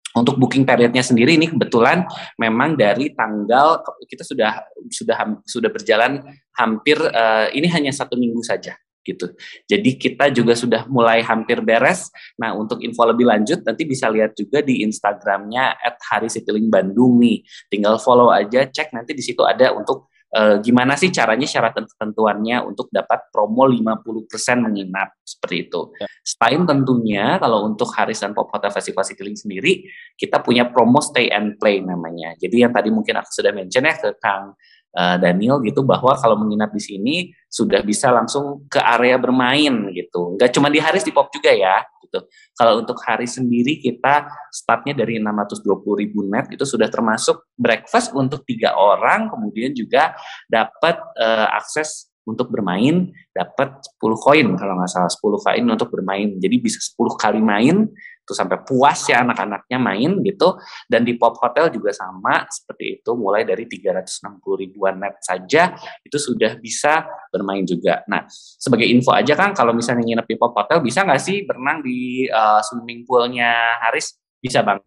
Untuk 0.09 0.41
booking 0.41 0.65
periodnya 0.65 1.05
sendiri 1.05 1.37
ini 1.37 1.53
kebetulan 1.53 2.01
memang 2.41 2.73
dari 2.73 3.13
tanggal 3.13 3.85
kita 4.09 4.25
sudah 4.25 4.65
sudah 4.89 5.17
sudah 5.45 5.69
berjalan 5.69 6.17
hampir 6.57 6.97
uh, 6.97 7.45
ini 7.53 7.69
hanya 7.69 7.93
satu 7.93 8.17
minggu 8.17 8.41
saja 8.41 8.73
gitu. 9.03 9.31
Jadi 9.65 9.95
kita 9.95 10.29
juga 10.29 10.53
sudah 10.53 10.85
mulai 10.87 11.23
hampir 11.23 11.59
beres. 11.63 12.11
Nah 12.37 12.53
untuk 12.55 12.83
info 12.83 13.07
lebih 13.07 13.27
lanjut 13.27 13.63
nanti 13.63 13.83
bisa 13.87 14.07
lihat 14.11 14.35
juga 14.35 14.61
di 14.61 14.85
Instagramnya 14.85 15.79
@harisitiling_bandung 16.11 17.19
nih. 17.19 17.43
Tinggal 17.71 17.97
follow 17.97 18.29
aja, 18.29 18.67
cek 18.67 18.93
nanti 18.93 19.15
di 19.15 19.23
situ 19.23 19.41
ada 19.45 19.71
untuk 19.73 20.09
uh, 20.35 20.55
gimana 20.61 20.93
sih 20.93 21.09
caranya 21.09 21.47
syarat 21.49 21.73
dan 21.73 21.85
ketentuannya 21.89 22.61
untuk 22.65 22.89
dapat 22.93 23.29
promo 23.33 23.65
50% 23.65 24.65
menginap 24.65 25.17
seperti 25.25 25.69
itu. 25.69 25.81
Ya. 25.97 26.07
Selain 26.21 26.61
tentunya 26.65 27.25
kalau 27.41 27.65
untuk 27.65 27.89
Haris 27.93 28.21
dan 28.21 28.37
Pop 28.37 28.49
Hotel 28.53 28.69
Festival 28.69 29.05
Citylink 29.05 29.37
sendiri 29.39 29.85
kita 30.13 30.41
punya 30.41 30.69
promo 30.69 31.01
stay 31.01 31.29
and 31.33 31.57
play 31.57 31.81
namanya. 31.81 32.37
Jadi 32.37 32.65
yang 32.65 32.73
tadi 32.73 32.93
mungkin 32.93 33.17
aku 33.17 33.29
sudah 33.33 33.51
mention 33.53 33.85
ya 33.85 33.95
ke 33.97 34.09
Kang 34.21 34.53
uh, 34.95 35.17
Daniel 35.19 35.61
gitu 35.65 35.85
bahwa 35.85 36.15
kalau 36.17 36.39
menginap 36.39 36.73
di 36.73 36.81
sini 36.81 37.15
sudah 37.49 37.81
bisa 37.81 38.09
langsung 38.13 38.65
ke 38.69 38.79
area 38.79 39.17
bermain 39.17 39.89
gitu. 39.93 40.37
Nggak 40.37 40.53
cuma 40.55 40.69
di 40.69 40.79
Haris 40.81 41.05
di 41.05 41.13
Pop 41.13 41.29
juga 41.33 41.53
ya 41.53 41.81
gitu. 42.09 42.25
Kalau 42.57 42.81
untuk 42.81 42.97
hari 43.05 43.29
sendiri 43.29 43.77
kita 43.77 44.25
startnya 44.49 44.97
dari 44.97 45.21
620 45.21 46.01
ribu 46.01 46.25
net 46.25 46.49
itu 46.49 46.65
sudah 46.65 46.89
termasuk 46.89 47.45
breakfast 47.53 48.17
untuk 48.17 48.41
tiga 48.49 48.73
orang, 48.73 49.29
kemudian 49.29 49.77
juga 49.77 50.17
dapat 50.49 50.97
uh, 51.21 51.53
akses 51.53 52.09
untuk 52.29 52.53
bermain 52.53 53.09
dapat 53.33 53.81
10 53.97 54.25
koin 54.25 54.47
kalau 54.53 54.77
nggak 54.77 54.91
salah 54.91 55.09
10 55.09 55.45
koin 55.45 55.65
untuk 55.65 55.89
bermain. 55.89 56.37
Jadi 56.37 56.55
bisa 56.61 56.77
10 56.77 57.17
kali 57.17 57.41
main 57.41 57.89
itu 58.29 58.37
sampai 58.37 58.61
puas 58.61 59.09
ya 59.09 59.25
anak-anaknya 59.25 59.81
main 59.81 60.21
gitu 60.21 60.53
dan 60.85 61.01
di 61.01 61.17
Pop 61.17 61.33
Hotel 61.41 61.73
juga 61.73 61.89
sama 61.89 62.45
seperti 62.45 63.01
itu 63.01 63.17
mulai 63.17 63.41
dari 63.41 63.65
360 63.65 64.37
ribuan 64.61 65.01
net 65.01 65.17
saja 65.25 65.73
itu 66.05 66.21
sudah 66.21 66.61
bisa 66.61 67.09
bermain 67.33 67.65
juga. 67.65 68.05
Nah 68.05 68.29
sebagai 68.29 68.85
info 68.85 69.17
aja 69.17 69.33
kan 69.33 69.57
kalau 69.57 69.73
misalnya 69.73 70.05
nginep 70.05 70.29
di 70.29 70.37
Pop 70.37 70.53
Hotel 70.53 70.77
bisa 70.85 71.01
nggak 71.01 71.17
sih 71.17 71.41
berenang 71.49 71.81
di 71.81 72.29
uh, 72.29 72.61
swimming 72.61 73.01
poolnya 73.01 73.81
Haris? 73.81 74.13
Bisa 74.37 74.61
bang 74.61 74.77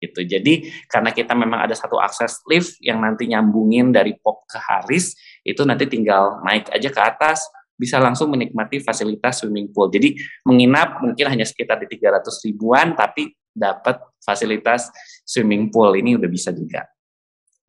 gitu. 0.00 0.24
Jadi 0.24 0.68
karena 0.88 1.12
kita 1.12 1.36
memang 1.36 1.64
ada 1.64 1.76
satu 1.76 2.00
akses 2.00 2.40
lift 2.48 2.80
yang 2.80 3.04
nanti 3.04 3.28
nyambungin 3.28 3.92
dari 3.92 4.16
Pop 4.16 4.48
ke 4.48 4.56
Haris, 4.56 5.12
itu 5.44 5.60
nanti 5.68 5.84
tinggal 5.86 6.40
naik 6.44 6.72
aja 6.72 6.88
ke 6.88 7.00
atas, 7.00 7.44
bisa 7.80 7.96
langsung 7.96 8.28
menikmati 8.28 8.84
fasilitas 8.84 9.40
swimming 9.40 9.72
pool. 9.72 9.88
Jadi 9.88 10.12
menginap 10.44 11.00
mungkin 11.00 11.32
hanya 11.32 11.48
sekitar 11.48 11.80
di 11.80 11.88
300 11.88 12.28
ribuan, 12.44 12.92
tapi 12.92 13.32
dapat 13.48 13.96
fasilitas 14.20 14.92
swimming 15.24 15.72
pool 15.72 15.96
ini 15.96 16.20
udah 16.20 16.28
bisa 16.28 16.52
juga. 16.52 16.84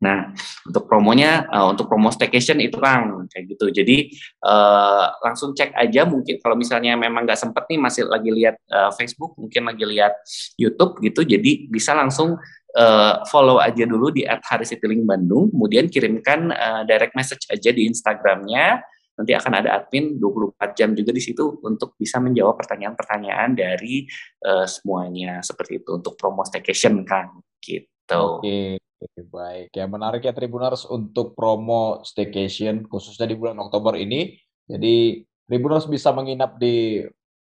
Nah, 0.02 0.34
untuk 0.66 0.90
promonya, 0.90 1.46
uh, 1.46 1.70
untuk 1.70 1.86
promo 1.86 2.10
staycation 2.10 2.58
itu 2.58 2.74
kan 2.82 3.22
kayak 3.30 3.54
gitu. 3.54 3.70
Jadi 3.70 4.10
uh, 4.42 5.14
langsung 5.22 5.54
cek 5.54 5.78
aja 5.78 6.02
mungkin 6.02 6.42
kalau 6.42 6.58
misalnya 6.58 6.98
memang 6.98 7.22
nggak 7.22 7.38
sempet 7.38 7.70
nih 7.70 7.78
masih 7.78 8.10
lagi 8.10 8.34
lihat 8.34 8.58
uh, 8.66 8.90
Facebook, 8.98 9.38
mungkin 9.38 9.70
lagi 9.70 9.86
lihat 9.86 10.18
YouTube 10.58 10.98
gitu. 11.06 11.22
Jadi 11.22 11.70
bisa 11.70 11.94
langsung 11.94 12.34
uh, 12.74 13.14
follow 13.30 13.62
aja 13.62 13.86
dulu 13.86 14.10
di 14.10 14.26
@harisitiling 14.26 15.06
Bandung, 15.06 15.54
kemudian 15.54 15.86
kirimkan 15.86 16.50
uh, 16.50 16.82
direct 16.82 17.14
message 17.14 17.46
aja 17.46 17.70
di 17.70 17.86
Instagramnya 17.86 18.82
nanti 19.12 19.32
akan 19.36 19.52
ada 19.60 19.70
admin 19.76 20.16
24 20.16 20.78
jam 20.78 20.90
juga 20.96 21.12
di 21.12 21.22
situ 21.22 21.60
untuk 21.60 21.94
bisa 22.00 22.16
menjawab 22.18 22.56
pertanyaan-pertanyaan 22.56 23.52
dari 23.52 24.08
uh, 24.48 24.64
semuanya 24.64 25.44
seperti 25.44 25.84
itu 25.84 25.90
untuk 26.00 26.16
promo 26.16 26.42
staycation 26.48 27.04
kan 27.04 27.28
gitu. 27.60 28.40
Oke, 28.40 28.80
baik. 29.28 29.68
Ya 29.76 29.84
menarik 29.84 30.24
ya 30.24 30.32
Tribuners 30.32 30.88
untuk 30.88 31.36
promo 31.36 32.00
staycation 32.02 32.88
khususnya 32.88 33.28
di 33.28 33.36
bulan 33.36 33.60
Oktober 33.60 33.94
ini. 34.00 34.38
Jadi 34.66 35.22
Tribuners 35.44 35.84
bisa 35.84 36.14
menginap 36.16 36.56
di 36.56 37.04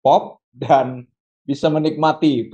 POP 0.05 0.39
dan 0.55 1.03
bisa 1.49 1.73
menikmati 1.73 2.45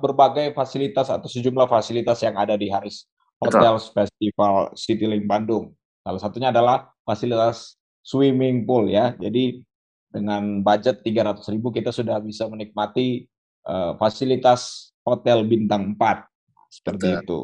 berbagai 0.00 0.56
fasilitas 0.56 1.12
atau 1.12 1.28
sejumlah 1.28 1.68
fasilitas 1.68 2.24
yang 2.24 2.40
ada 2.40 2.56
di 2.56 2.72
Haris 2.72 3.04
Hotel 3.36 3.76
Festival 3.76 4.72
Citylink 4.72 5.28
Bandung. 5.28 5.76
Salah 6.00 6.20
satunya 6.20 6.48
adalah 6.48 6.88
fasilitas 7.04 7.76
swimming 8.04 8.68
pool 8.68 8.86
ya. 8.92 9.16
Jadi 9.16 9.64
dengan 10.12 10.62
budget 10.62 11.02
300 11.02 11.42
ribu 11.56 11.72
kita 11.74 11.90
sudah 11.90 12.20
bisa 12.22 12.46
menikmati 12.46 13.26
uh, 13.66 13.96
fasilitas 13.98 14.92
hotel 15.02 15.42
bintang 15.42 15.96
4 15.96 16.28
seperti 16.70 17.08
Betul. 17.10 17.22
itu. 17.24 17.40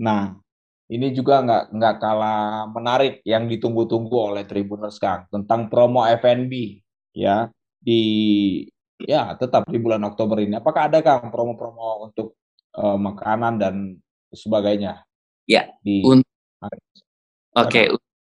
Nah, 0.00 0.32
ini 0.88 1.12
juga 1.12 1.44
nggak 1.44 1.64
nggak 1.76 1.94
kalah 2.00 2.70
menarik 2.72 3.20
yang 3.26 3.50
ditunggu-tunggu 3.50 4.32
oleh 4.32 4.48
Tribuners 4.48 4.96
Kang 4.96 5.28
tentang 5.28 5.68
promo 5.68 6.06
FNB 6.08 6.80
ya 7.12 7.50
di 7.76 8.00
ya 8.96 9.34
tetap 9.36 9.68
di 9.68 9.76
bulan 9.76 10.00
Oktober 10.06 10.40
ini. 10.40 10.56
Apakah 10.56 10.88
ada 10.88 11.04
Kang 11.04 11.28
promo-promo 11.28 12.08
untuk 12.08 12.38
uh, 12.80 12.96
makanan 12.96 13.60
dan 13.60 13.74
sebagainya? 14.32 15.04
Ya. 15.44 15.68
Di 15.84 16.00
Oke, 16.06 16.26
okay 17.50 17.86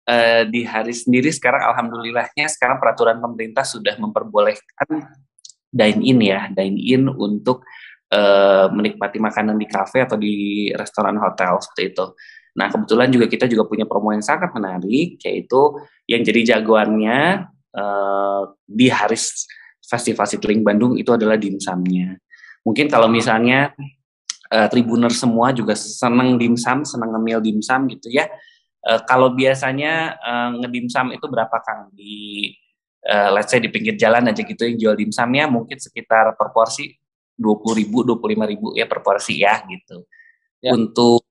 uh, 0.08 0.44
di 0.48 0.68
hari 0.68 0.92
sendiri 0.92 1.32
sekarang 1.32 1.64
alhamdulillahnya 1.74 2.48
sekarang 2.52 2.80
peraturan 2.80 3.20
pemerintah 3.20 3.64
sudah 3.64 3.96
memperbolehkan 4.00 4.88
dine 5.74 6.02
in 6.06 6.20
ya, 6.22 6.48
dine 6.54 6.78
in 6.78 7.10
untuk 7.10 7.66
uh, 8.14 8.70
menikmati 8.70 9.18
makanan 9.18 9.58
di 9.58 9.68
kafe 9.68 10.06
atau 10.06 10.20
di 10.20 10.70
restoran 10.76 11.18
hotel 11.18 11.58
seperti 11.60 11.84
itu. 11.96 12.06
Nah, 12.54 12.70
kebetulan 12.70 13.10
juga 13.10 13.26
kita 13.26 13.50
juga 13.50 13.66
punya 13.66 13.90
promo 13.90 14.14
yang 14.14 14.22
sangat 14.22 14.54
menarik 14.54 15.18
yaitu 15.26 15.62
yang 16.06 16.22
jadi 16.22 16.54
jagoannya 16.54 17.50
uh, 17.74 18.44
di 18.70 18.94
Haris 18.94 19.50
Festival 19.82 20.30
Citylink 20.30 20.62
Bandung 20.62 20.94
itu 20.94 21.10
adalah 21.10 21.34
dimsumnya. 21.34 22.22
Mungkin 22.62 22.88
kalau 22.88 23.10
misalnya 23.10 23.74
uh, 24.54 24.68
tribuner 24.70 25.10
semua 25.10 25.50
juga 25.50 25.74
senang 25.74 26.38
dimsum, 26.38 26.86
senang 26.86 27.18
ngemil 27.18 27.42
dimsum 27.42 27.90
gitu 27.90 28.14
ya 28.14 28.30
Uh, 28.84 29.00
kalau 29.08 29.32
biasanya 29.32 30.20
uh, 30.20 30.60
ngedimsum 30.60 31.16
itu 31.16 31.24
berapa 31.32 31.56
Kang 31.64 31.88
di 31.96 32.52
uh, 33.08 33.32
let's 33.32 33.48
say 33.48 33.64
di 33.64 33.72
pinggir 33.72 33.96
jalan 33.96 34.28
aja 34.28 34.44
gitu 34.44 34.60
yang 34.68 34.76
jual 34.76 34.96
dimsumnya 35.00 35.48
mungkin 35.48 35.80
sekitar 35.80 36.36
per 36.36 36.52
porsi 36.52 36.92
dua 37.32 37.56
puluh 37.64 37.80
ribu, 37.80 38.04
dua 38.04 38.20
puluh 38.20 38.36
lima 38.36 38.44
ribu 38.44 38.76
ya 38.76 38.84
per 38.84 39.00
porsi 39.00 39.40
ya 39.40 39.64
gitu. 39.72 40.04
Ya. 40.60 40.76
Untuk 40.76 41.24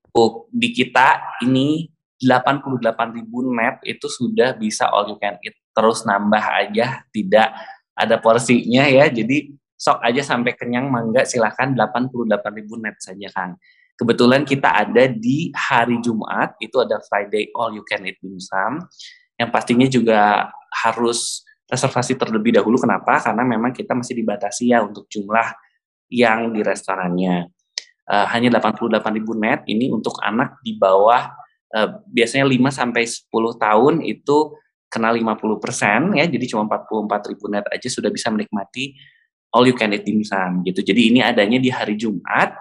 di 0.49 0.73
kita 0.73 1.41
ini 1.45 1.93
delapan 2.17 2.65
puluh 2.65 2.81
delapan 2.81 3.13
ribu 3.21 3.45
net 3.45 3.85
itu 3.85 4.09
sudah 4.09 4.57
bisa 4.57 4.89
all 4.89 5.13
you 5.13 5.21
can 5.21 5.37
eat 5.45 5.53
terus 5.77 6.09
nambah 6.09 6.41
aja 6.41 7.05
tidak 7.13 7.53
ada 7.93 8.17
porsinya 8.17 8.89
ya 8.89 9.13
jadi 9.13 9.53
sok 9.77 10.01
aja 10.01 10.25
sampai 10.25 10.57
kenyang 10.57 10.89
mangga 10.89 11.29
silahkan 11.29 11.75
ribu 12.57 12.81
net 12.81 12.97
saja 12.97 13.29
Kang. 13.29 13.61
Kebetulan 14.03 14.43
kita 14.43 14.67
ada 14.67 15.07
di 15.07 15.55
hari 15.55 16.03
Jumat, 16.03 16.59
itu 16.59 16.75
ada 16.83 16.99
Friday 17.07 17.55
All 17.55 17.79
You 17.79 17.87
Can 17.87 18.03
Eat 18.03 18.19
Dimsum, 18.19 18.83
yang 19.39 19.55
pastinya 19.55 19.87
juga 19.87 20.51
harus 20.75 21.47
reservasi 21.71 22.19
terlebih 22.19 22.59
dahulu. 22.59 22.83
Kenapa? 22.83 23.23
Karena 23.23 23.47
memang 23.47 23.71
kita 23.71 23.95
masih 23.95 24.19
dibatasi 24.19 24.75
ya 24.75 24.83
untuk 24.83 25.07
jumlah 25.07 25.55
yang 26.11 26.51
di 26.51 26.67
restorannya. 26.67 27.47
Uh, 28.03 28.27
hanya 28.35 28.59
88 28.59 28.91
ribu 29.23 29.39
net, 29.39 29.63
ini 29.71 29.87
untuk 29.87 30.19
anak 30.19 30.59
di 30.67 30.75
bawah 30.75 31.31
uh, 31.71 31.89
biasanya 32.11 32.51
5 32.51 32.59
sampai 32.75 33.07
10 33.07 33.31
tahun 33.63 33.95
itu 34.03 34.59
kena 34.91 35.15
50 35.15 35.63
persen 35.63 36.01
ya, 36.19 36.27
jadi 36.27 36.45
cuma 36.51 36.67
44 36.67 37.31
ribu 37.31 37.47
net 37.47 37.65
aja 37.71 37.87
sudah 37.87 38.11
bisa 38.11 38.35
menikmati 38.35 38.99
all 39.55 39.63
you 39.65 39.73
can 39.79 39.95
eat 39.95 40.03
dimsum 40.03 40.67
gitu. 40.67 40.83
Jadi 40.83 41.15
ini 41.15 41.21
adanya 41.23 41.63
di 41.63 41.71
hari 41.71 41.95
Jumat, 41.95 42.53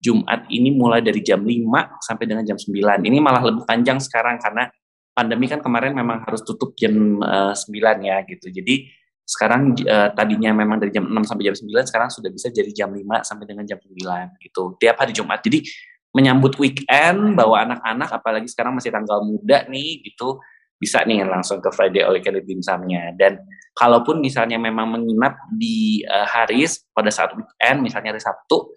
Jumat 0.00 0.46
ini 0.52 0.70
mulai 0.70 1.00
dari 1.00 1.24
jam 1.24 1.40
5 1.40 2.04
sampai 2.04 2.24
dengan 2.28 2.44
jam 2.44 2.56
9. 2.56 2.72
Ini 3.02 3.18
malah 3.18 3.42
lebih 3.42 3.64
panjang 3.64 3.98
sekarang 3.98 4.36
karena 4.38 4.68
pandemi 5.16 5.48
kan 5.48 5.64
kemarin 5.64 5.96
memang 5.96 6.22
harus 6.28 6.44
tutup 6.44 6.76
jam 6.76 7.20
uh, 7.24 7.56
eh, 7.56 8.00
9 8.00 8.04
ya 8.04 8.16
gitu. 8.28 8.46
Jadi 8.52 8.86
sekarang 9.26 9.74
uh, 9.82 10.14
tadinya 10.14 10.54
memang 10.54 10.78
dari 10.78 10.94
jam 10.94 11.08
6 11.08 11.26
sampai 11.26 11.44
jam 11.50 11.56
9 11.56 11.90
sekarang 11.90 12.08
sudah 12.12 12.30
bisa 12.30 12.52
jadi 12.52 12.70
jam 12.70 12.92
5 12.92 13.02
sampai 13.26 13.44
dengan 13.48 13.64
jam 13.64 13.80
9 13.80 13.96
gitu. 14.44 14.76
Tiap 14.78 14.96
hari 15.00 15.12
Jumat. 15.16 15.40
Jadi 15.42 15.64
menyambut 16.16 16.56
weekend 16.56 17.36
bawa 17.36 17.68
anak-anak 17.68 18.08
apalagi 18.08 18.48
sekarang 18.48 18.72
masih 18.76 18.88
tanggal 18.88 19.20
muda 19.20 19.68
nih 19.68 20.00
gitu 20.00 20.40
bisa 20.76 21.04
nih 21.04 21.24
langsung 21.24 21.60
ke 21.60 21.68
Friday 21.72 22.04
All 22.04 22.16
You 22.16 22.40
Dimsumnya 22.40 23.12
dan 23.16 23.40
kalaupun 23.76 24.20
misalnya 24.20 24.60
memang 24.60 24.92
menginap 24.92 25.36
di 25.52 26.04
uh, 26.04 26.24
Haris 26.24 26.88
pada 26.92 27.12
saat 27.12 27.32
weekend 27.36 27.84
misalnya 27.84 28.16
hari 28.16 28.20
Sabtu 28.24 28.75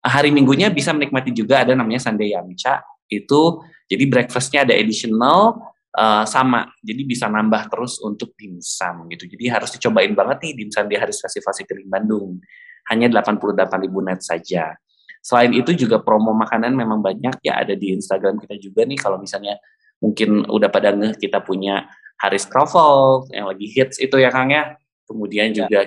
hari 0.00 0.32
minggunya 0.32 0.72
bisa 0.72 0.96
menikmati 0.96 1.30
juga 1.32 1.64
ada 1.64 1.76
namanya 1.76 2.00
Sunday 2.08 2.32
Yamcha. 2.32 2.80
Itu 3.10 3.64
jadi 3.90 4.04
breakfastnya 4.08 4.64
ada 4.64 4.74
additional 4.76 5.60
uh, 5.96 6.24
sama. 6.24 6.72
Jadi 6.80 7.02
bisa 7.04 7.28
nambah 7.28 7.68
terus 7.68 8.00
untuk 8.00 8.32
dimsum 8.36 9.10
gitu. 9.12 9.28
Jadi 9.28 9.44
harus 9.50 9.70
dicobain 9.76 10.12
banget 10.16 10.38
nih 10.48 10.52
dimsum 10.64 10.86
di 10.88 10.96
hari 10.96 11.12
festival 11.12 11.52
Citylink 11.52 11.88
Bandung. 11.90 12.40
Hanya 12.88 13.12
88 13.12 13.84
ribu 13.86 14.00
net 14.00 14.24
saja. 14.24 14.72
Selain 15.20 15.52
itu 15.52 15.76
juga 15.76 16.00
promo 16.00 16.32
makanan 16.32 16.72
memang 16.72 17.04
banyak. 17.04 17.44
Ya 17.44 17.60
ada 17.60 17.76
di 17.76 17.92
Instagram 17.92 18.40
kita 18.40 18.56
juga 18.56 18.88
nih. 18.88 18.96
Kalau 18.96 19.20
misalnya 19.20 19.60
mungkin 20.00 20.48
udah 20.48 20.72
pada 20.72 20.96
ngeh 20.96 21.20
kita 21.20 21.44
punya 21.44 21.84
Haris 22.20 22.48
Croffle 22.48 23.28
yang 23.36 23.48
lagi 23.52 23.68
hits 23.68 24.00
itu 24.00 24.16
ya 24.16 24.32
Kang 24.32 24.48
ya. 24.48 24.80
Kemudian 25.04 25.52
ya. 25.52 25.68
juga 25.68 25.78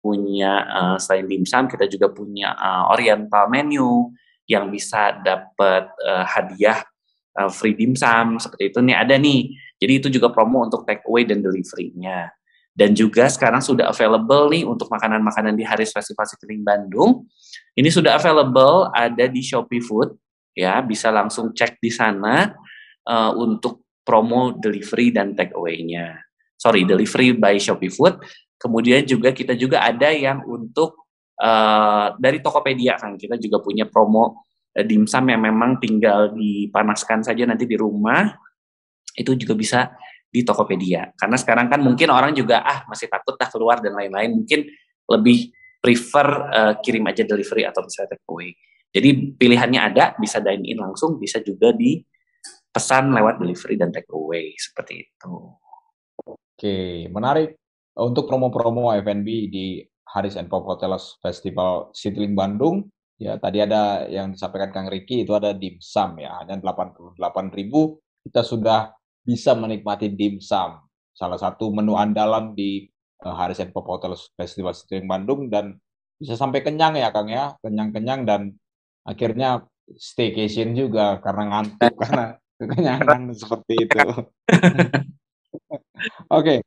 punya 0.00 0.64
uh, 0.64 0.96
selain 0.96 1.28
dimsum 1.28 1.68
kita 1.68 1.84
juga 1.86 2.08
punya 2.08 2.56
uh, 2.56 2.92
oriental 2.92 3.46
menu 3.52 4.10
yang 4.48 4.72
bisa 4.72 5.14
dapat 5.20 5.92
uh, 6.02 6.24
hadiah 6.26 6.82
uh, 7.38 7.52
free 7.52 7.76
dimsum 7.76 8.40
seperti 8.40 8.74
itu 8.74 8.78
nih 8.82 8.96
ada 8.96 9.14
nih. 9.14 9.54
Jadi 9.80 9.92
itu 9.96 10.08
juga 10.12 10.28
promo 10.28 10.66
untuk 10.66 10.84
take 10.84 11.04
away 11.08 11.24
dan 11.24 11.40
delivery-nya. 11.40 12.28
Dan 12.70 12.96
juga 12.96 13.28
sekarang 13.28 13.60
sudah 13.60 13.92
available 13.92 14.48
nih 14.52 14.64
untuk 14.64 14.88
makanan-makanan 14.88 15.56
di 15.56 15.64
Haris 15.64 15.92
Festival 15.92 16.24
Citylink 16.28 16.64
Bandung. 16.64 17.28
Ini 17.76 17.88
sudah 17.92 18.16
available 18.16 18.88
ada 18.92 19.28
di 19.28 19.40
Shopee 19.44 19.84
Food 19.84 20.16
ya, 20.56 20.80
bisa 20.84 21.08
langsung 21.12 21.52
cek 21.52 21.80
di 21.80 21.90
sana 21.92 22.52
uh, 23.08 23.32
untuk 23.36 23.84
promo 24.04 24.56
delivery 24.56 25.12
dan 25.12 25.36
take 25.36 25.52
away-nya. 25.56 26.18
Sorry, 26.60 26.84
delivery 26.84 27.32
by 27.36 27.56
Shopee 27.56 27.92
Food 27.92 28.20
Kemudian 28.60 29.08
juga 29.08 29.32
kita 29.32 29.56
juga 29.56 29.80
ada 29.80 30.12
yang 30.12 30.44
untuk 30.44 31.08
uh, 31.40 32.12
dari 32.20 32.44
Tokopedia 32.44 33.00
kan 33.00 33.16
kita 33.16 33.40
juga 33.40 33.64
punya 33.64 33.88
promo 33.88 34.44
uh, 34.76 34.84
dimsum 34.84 35.24
yang 35.32 35.40
memang 35.40 35.80
tinggal 35.80 36.36
dipanaskan 36.36 37.24
saja 37.24 37.48
nanti 37.48 37.64
di 37.64 37.80
rumah 37.80 38.28
itu 39.16 39.32
juga 39.40 39.56
bisa 39.56 39.96
di 40.28 40.44
Tokopedia. 40.44 41.16
Karena 41.16 41.40
sekarang 41.40 41.72
kan 41.72 41.80
mungkin 41.80 42.12
orang 42.12 42.36
juga 42.36 42.60
ah 42.60 42.84
masih 42.84 43.08
takut 43.08 43.40
dah 43.40 43.48
keluar 43.48 43.80
dan 43.80 43.96
lain-lain. 43.96 44.36
Mungkin 44.36 44.68
lebih 45.08 45.50
prefer 45.80 46.28
uh, 46.52 46.74
kirim 46.84 47.08
aja 47.08 47.24
delivery 47.24 47.64
atau 47.64 47.80
misalnya 47.80 48.14
take 48.14 48.28
away. 48.28 48.52
Jadi 48.92 49.38
pilihannya 49.38 49.80
ada, 49.80 50.04
bisa 50.18 50.42
dine 50.42 50.66
in 50.66 50.78
langsung, 50.78 51.16
bisa 51.16 51.38
juga 51.40 51.72
dipesan 51.72 53.14
lewat 53.14 53.40
delivery 53.40 53.74
dan 53.80 53.88
take 53.88 54.10
away 54.12 54.52
seperti 54.58 55.08
itu. 55.08 55.34
Oke, 56.26 57.08
menarik 57.08 57.56
untuk 57.98 58.30
promo-promo 58.30 58.94
F&B 59.02 59.28
di 59.50 59.82
Haris 60.10 60.34
and 60.34 60.50
Pop 60.50 60.66
Hotels 60.66 61.18
Festival 61.22 61.94
Citylink 61.94 62.34
Bandung. 62.34 62.90
Ya, 63.20 63.36
tadi 63.36 63.60
ada 63.60 64.08
yang 64.08 64.32
disampaikan 64.32 64.72
Kang 64.72 64.88
Riki 64.88 65.28
itu 65.28 65.36
ada 65.36 65.52
dimsum 65.52 66.16
ya, 66.16 66.40
hanya 66.40 66.56
88.000 66.56 67.20
kita 68.24 68.40
sudah 68.40 68.96
bisa 69.20 69.52
menikmati 69.52 70.08
dimsum. 70.08 70.80
Salah 71.12 71.36
satu 71.36 71.68
menu 71.68 72.00
andalan 72.00 72.56
di 72.56 72.88
uh, 73.24 73.36
Haris 73.36 73.60
and 73.60 73.76
Pop 73.76 73.84
Hotels 73.84 74.32
Festival 74.32 74.72
Citylink 74.72 75.04
Bandung 75.04 75.52
dan 75.52 75.76
bisa 76.16 76.36
sampai 76.36 76.64
kenyang 76.64 76.96
ya 76.96 77.12
Kang 77.12 77.28
ya, 77.28 77.56
kenyang-kenyang 77.60 78.24
dan 78.24 78.56
akhirnya 79.04 79.68
staycation 79.96 80.72
juga 80.76 81.20
karena 81.20 81.44
ngantuk 81.52 81.94
karena 82.02 82.40
kekenyangan 82.60 83.20
seperti 83.36 83.74
itu. 83.84 84.00
Oke, 84.00 84.24
okay. 86.28 86.58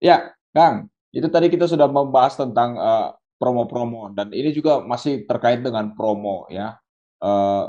ya 0.00 0.35
Kang, 0.56 0.88
itu 1.12 1.28
tadi 1.28 1.52
kita 1.52 1.68
sudah 1.68 1.84
membahas 1.84 2.40
tentang 2.40 2.80
uh, 2.80 3.12
promo-promo 3.36 4.08
dan 4.16 4.32
ini 4.32 4.56
juga 4.56 4.80
masih 4.80 5.28
terkait 5.28 5.60
dengan 5.60 5.92
promo 5.92 6.48
ya. 6.48 6.80
Uh, 7.20 7.68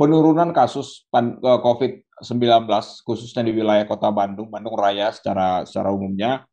penurunan 0.00 0.56
kasus 0.56 1.04
pan, 1.12 1.36
uh, 1.44 1.60
COVID-19 1.60 2.64
khususnya 3.04 3.44
di 3.44 3.52
wilayah 3.52 3.84
Kota 3.84 4.08
Bandung, 4.08 4.48
Bandung 4.48 4.80
Raya 4.80 5.12
secara 5.12 5.68
secara 5.68 5.92
umumnya 5.92 6.48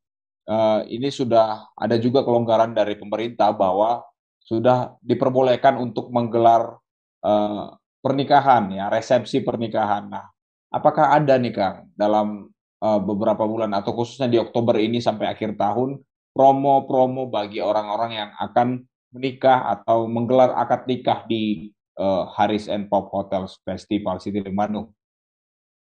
uh, 0.47 0.83
ini 0.87 1.07
sudah 1.11 1.71
ada 1.75 1.95
juga 1.99 2.23
kelonggaran 2.23 2.75
dari 2.75 2.99
pemerintah 2.99 3.51
bahwa 3.55 4.03
sudah 4.43 4.99
diperbolehkan 4.99 5.79
untuk 5.79 6.11
menggelar 6.11 6.79
uh, 7.23 7.71
pernikahan 8.03 8.67
ya 8.75 8.91
resepsi 8.91 9.39
pernikahan. 9.39 10.11
Nah, 10.11 10.27
apakah 10.67 11.15
ada 11.15 11.39
nih 11.39 11.53
Kang 11.55 11.87
dalam 11.95 12.51
uh, 12.83 12.99
beberapa 12.99 13.47
bulan 13.47 13.71
atau 13.71 13.95
khususnya 13.95 14.27
di 14.27 14.35
Oktober 14.35 14.75
ini 14.75 14.99
sampai 14.99 15.31
akhir 15.31 15.55
tahun 15.55 16.03
promo-promo 16.35 17.31
bagi 17.31 17.63
orang-orang 17.63 18.11
yang 18.11 18.29
akan 18.35 18.83
menikah 19.15 19.71
atau 19.79 20.09
menggelar 20.09 20.51
akad 20.59 20.83
nikah 20.89 21.23
di 21.23 21.71
uh, 21.95 22.27
Haris 22.35 22.67
and 22.67 22.91
Pop 22.91 23.07
Hotels 23.15 23.55
Festival 23.63 24.19
City 24.19 24.43
Bandung? 24.51 24.91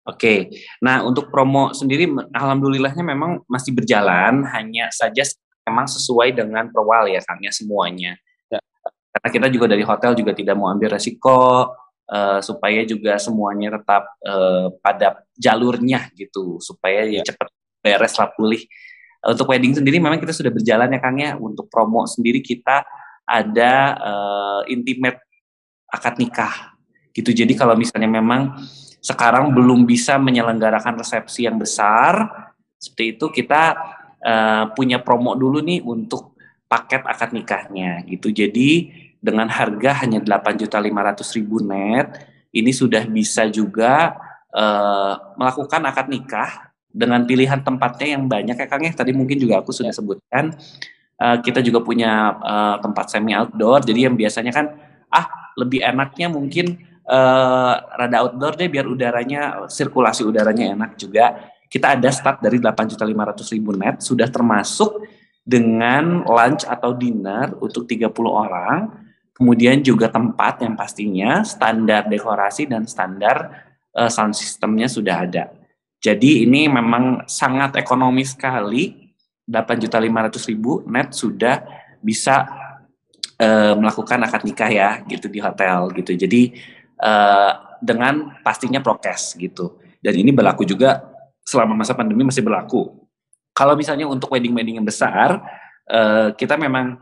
Oke, 0.04 0.52
nah 0.84 1.00
untuk 1.00 1.32
promo 1.32 1.72
sendiri, 1.72 2.04
alhamdulillahnya 2.36 3.00
memang 3.00 3.40
masih 3.48 3.72
berjalan, 3.72 4.44
hanya 4.52 4.92
saja 4.92 5.24
memang 5.64 5.88
sesuai 5.88 6.36
dengan 6.36 6.68
perwal 6.68 7.08
ya, 7.08 7.24
Kang 7.24 7.40
ya 7.40 7.48
semuanya 7.48 8.20
karena 9.14 9.30
kita 9.30 9.46
juga 9.46 9.66
dari 9.70 9.86
hotel 9.86 10.12
juga 10.18 10.34
tidak 10.34 10.58
mau 10.58 10.74
ambil 10.74 10.98
resiko 10.98 11.70
uh, 12.08 12.40
supaya 12.40 12.82
juga 12.84 13.16
semuanya 13.20 13.80
tetap 13.80 14.04
uh, 14.24 14.72
pada 14.80 15.24
jalurnya 15.36 16.10
gitu. 16.16 16.58
Supaya 16.60 17.06
ya, 17.06 17.20
ya. 17.20 17.32
cepat 17.32 17.48
beres 17.84 18.14
lah 18.16 18.30
pulih. 18.32 18.62
Untuk 19.24 19.48
wedding 19.48 19.72
sendiri 19.72 19.96
memang 19.96 20.20
kita 20.20 20.36
sudah 20.36 20.52
berjalan 20.52 20.92
ya 20.92 21.00
Kang 21.00 21.16
ya. 21.16 21.36
Untuk 21.36 21.68
promo 21.72 22.04
sendiri 22.04 22.44
kita 22.44 22.84
ada 23.24 23.72
uh, 23.96 24.62
intimate 24.68 25.20
akad 25.88 26.20
nikah 26.20 26.76
gitu. 27.16 27.32
Jadi 27.32 27.56
kalau 27.56 27.72
misalnya 27.78 28.10
memang 28.10 28.52
sekarang 29.04 29.52
belum 29.52 29.84
bisa 29.84 30.16
menyelenggarakan 30.16 31.00
resepsi 31.00 31.44
yang 31.44 31.60
besar 31.60 32.24
seperti 32.80 33.16
itu 33.16 33.26
kita 33.32 33.62
uh, 34.20 34.64
punya 34.76 35.00
promo 35.00 35.32
dulu 35.36 35.64
nih 35.64 35.80
untuk 35.80 36.36
paket 36.68 37.04
akad 37.04 37.32
nikahnya 37.32 38.04
gitu. 38.08 38.28
Jadi 38.28 38.92
dengan 39.24 39.48
harga 39.48 40.04
hanya 40.04 40.20
8.500.000 40.20 41.64
net 41.64 42.08
ini 42.52 42.70
sudah 42.76 43.08
bisa 43.08 43.48
juga 43.48 44.12
uh, 44.52 45.16
melakukan 45.40 45.80
akad 45.88 46.12
nikah 46.12 46.68
dengan 46.92 47.24
pilihan 47.24 47.64
tempatnya 47.64 48.20
yang 48.20 48.28
banyak 48.28 48.54
ya 48.54 48.68
Kang 48.68 48.84
ya. 48.84 48.92
Tadi 48.92 49.16
mungkin 49.16 49.40
juga 49.40 49.64
aku 49.64 49.72
sudah 49.72 49.90
ya. 49.90 49.96
sebutkan 49.96 50.52
uh, 51.18 51.40
kita 51.40 51.64
juga 51.64 51.80
punya 51.80 52.36
uh, 52.36 52.76
tempat 52.84 53.16
semi 53.16 53.32
outdoor 53.32 53.80
jadi 53.82 54.12
yang 54.12 54.14
biasanya 54.14 54.52
kan 54.52 54.76
ah 55.08 55.26
lebih 55.56 55.80
enaknya 55.80 56.28
mungkin 56.28 56.84
uh, 57.08 57.74
rada 57.96 58.28
outdoor 58.28 58.60
deh 58.60 58.68
biar 58.68 58.84
udaranya 58.84 59.64
sirkulasi 59.72 60.20
udaranya 60.28 60.76
enak 60.76 61.00
juga. 61.00 61.48
Kita 61.64 61.98
ada 61.98 62.06
start 62.12 62.38
dari 62.38 62.62
8.500.000 62.62 63.58
net 63.80 63.98
sudah 63.98 64.30
termasuk 64.30 65.02
dengan 65.42 66.22
lunch 66.22 66.62
atau 66.68 66.94
dinner 66.94 67.56
untuk 67.58 67.82
30 67.90 68.14
orang 68.30 69.03
kemudian 69.34 69.82
juga 69.82 70.08
tempat 70.08 70.62
yang 70.62 70.78
pastinya 70.78 71.42
standar 71.42 72.06
dekorasi 72.06 72.70
dan 72.70 72.86
standar 72.86 73.66
uh, 73.98 74.08
sound 74.08 74.38
systemnya 74.38 74.86
sudah 74.86 75.26
ada. 75.26 75.50
Jadi 75.98 76.46
ini 76.46 76.70
memang 76.70 77.26
sangat 77.26 77.80
ekonomis 77.80 78.36
sekali, 78.36 79.12
8.500.000 79.48 80.88
net 80.88 81.12
sudah 81.12 81.64
bisa 82.00 82.44
uh, 83.40 83.74
melakukan 83.76 84.20
akad 84.24 84.42
nikah 84.44 84.70
ya 84.70 84.90
gitu 85.08 85.26
di 85.32 85.40
hotel 85.40 85.90
gitu. 85.96 86.12
Jadi 86.14 86.54
uh, 87.00 87.78
dengan 87.80 88.36
pastinya 88.44 88.78
prokes 88.84 89.34
gitu. 89.40 89.80
Dan 89.98 90.20
ini 90.20 90.30
berlaku 90.30 90.68
juga 90.68 91.00
selama 91.44 91.72
masa 91.72 91.96
pandemi 91.96 92.24
masih 92.24 92.44
berlaku. 92.44 92.92
Kalau 93.56 93.72
misalnya 93.72 94.04
untuk 94.04 94.32
wedding-wedding 94.34 94.82
yang 94.82 94.88
besar, 94.88 95.40
uh, 95.88 96.36
kita 96.36 96.60
memang 96.60 97.00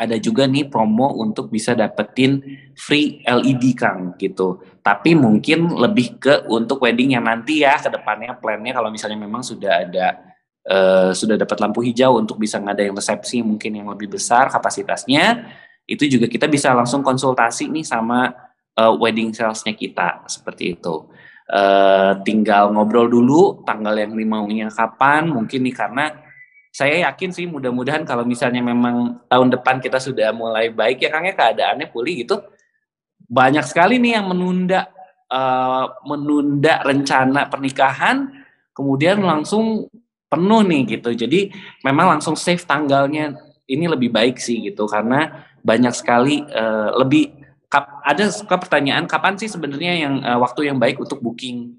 ada 0.00 0.16
juga 0.16 0.48
nih 0.48 0.64
promo 0.64 1.12
untuk 1.20 1.52
bisa 1.52 1.76
dapetin 1.76 2.40
free 2.72 3.20
LED 3.20 3.76
Kang 3.76 4.16
gitu. 4.16 4.64
Tapi 4.80 5.12
mungkin 5.12 5.76
lebih 5.76 6.16
ke 6.16 6.48
untuk 6.48 6.80
wedding 6.80 7.20
yang 7.20 7.28
nanti 7.28 7.60
ya 7.60 7.76
ke 7.76 7.92
depannya 7.92 8.32
plannya 8.40 8.72
kalau 8.72 8.88
misalnya 8.88 9.20
memang 9.20 9.44
sudah 9.44 9.84
ada 9.84 10.06
uh, 10.64 11.12
sudah 11.12 11.36
dapat 11.36 11.60
lampu 11.60 11.84
hijau 11.84 12.16
untuk 12.16 12.40
bisa 12.40 12.56
ngadain 12.56 12.96
resepsi 12.96 13.44
mungkin 13.44 13.76
yang 13.76 13.92
lebih 13.92 14.16
besar 14.16 14.48
kapasitasnya 14.48 15.52
itu 15.84 16.08
juga 16.08 16.32
kita 16.32 16.48
bisa 16.48 16.72
langsung 16.72 17.04
konsultasi 17.04 17.68
nih 17.68 17.84
sama 17.84 18.32
uh, 18.80 18.96
wedding 18.96 19.36
salesnya 19.36 19.76
kita 19.76 20.24
seperti 20.32 20.80
itu. 20.80 21.12
Uh, 21.50 22.14
tinggal 22.22 22.72
ngobrol 22.72 23.10
dulu 23.10 23.60
tanggal 23.66 23.92
yang 23.98 24.14
maunya 24.14 24.70
kapan 24.70 25.28
mungkin 25.28 25.66
nih 25.66 25.74
karena 25.74 26.29
saya 26.70 27.10
yakin 27.10 27.34
sih 27.34 27.50
mudah-mudahan 27.50 28.06
kalau 28.06 28.22
misalnya 28.22 28.62
memang 28.62 29.18
tahun 29.26 29.50
depan 29.58 29.82
kita 29.82 29.98
sudah 29.98 30.30
mulai 30.30 30.70
baik 30.70 31.02
ya 31.02 31.10
Kang 31.10 31.26
ya 31.26 31.34
keadaannya 31.34 31.90
pulih 31.90 32.22
gitu 32.22 32.38
banyak 33.26 33.62
sekali 33.66 33.98
nih 33.98 34.18
yang 34.18 34.26
menunda 34.30 34.90
uh, 35.30 35.86
menunda 36.06 36.82
rencana 36.82 37.46
pernikahan 37.46 38.30
kemudian 38.74 39.22
langsung 39.22 39.90
penuh 40.30 40.62
nih 40.62 40.98
gitu. 40.98 41.10
Jadi 41.12 41.50
memang 41.82 42.16
langsung 42.16 42.38
save 42.38 42.62
tanggalnya. 42.62 43.34
Ini 43.70 43.86
lebih 43.86 44.10
baik 44.10 44.42
sih 44.42 44.66
gitu 44.66 44.90
karena 44.90 45.46
banyak 45.62 45.94
sekali 45.94 46.42
uh, 46.42 46.90
lebih 46.98 47.30
kap, 47.70 48.02
ada 48.02 48.26
suka 48.26 48.58
pertanyaan 48.58 49.06
kapan 49.06 49.38
sih 49.38 49.46
sebenarnya 49.46 49.94
yang 49.94 50.14
uh, 50.26 50.42
waktu 50.42 50.66
yang 50.66 50.82
baik 50.82 50.98
untuk 50.98 51.22
booking 51.22 51.78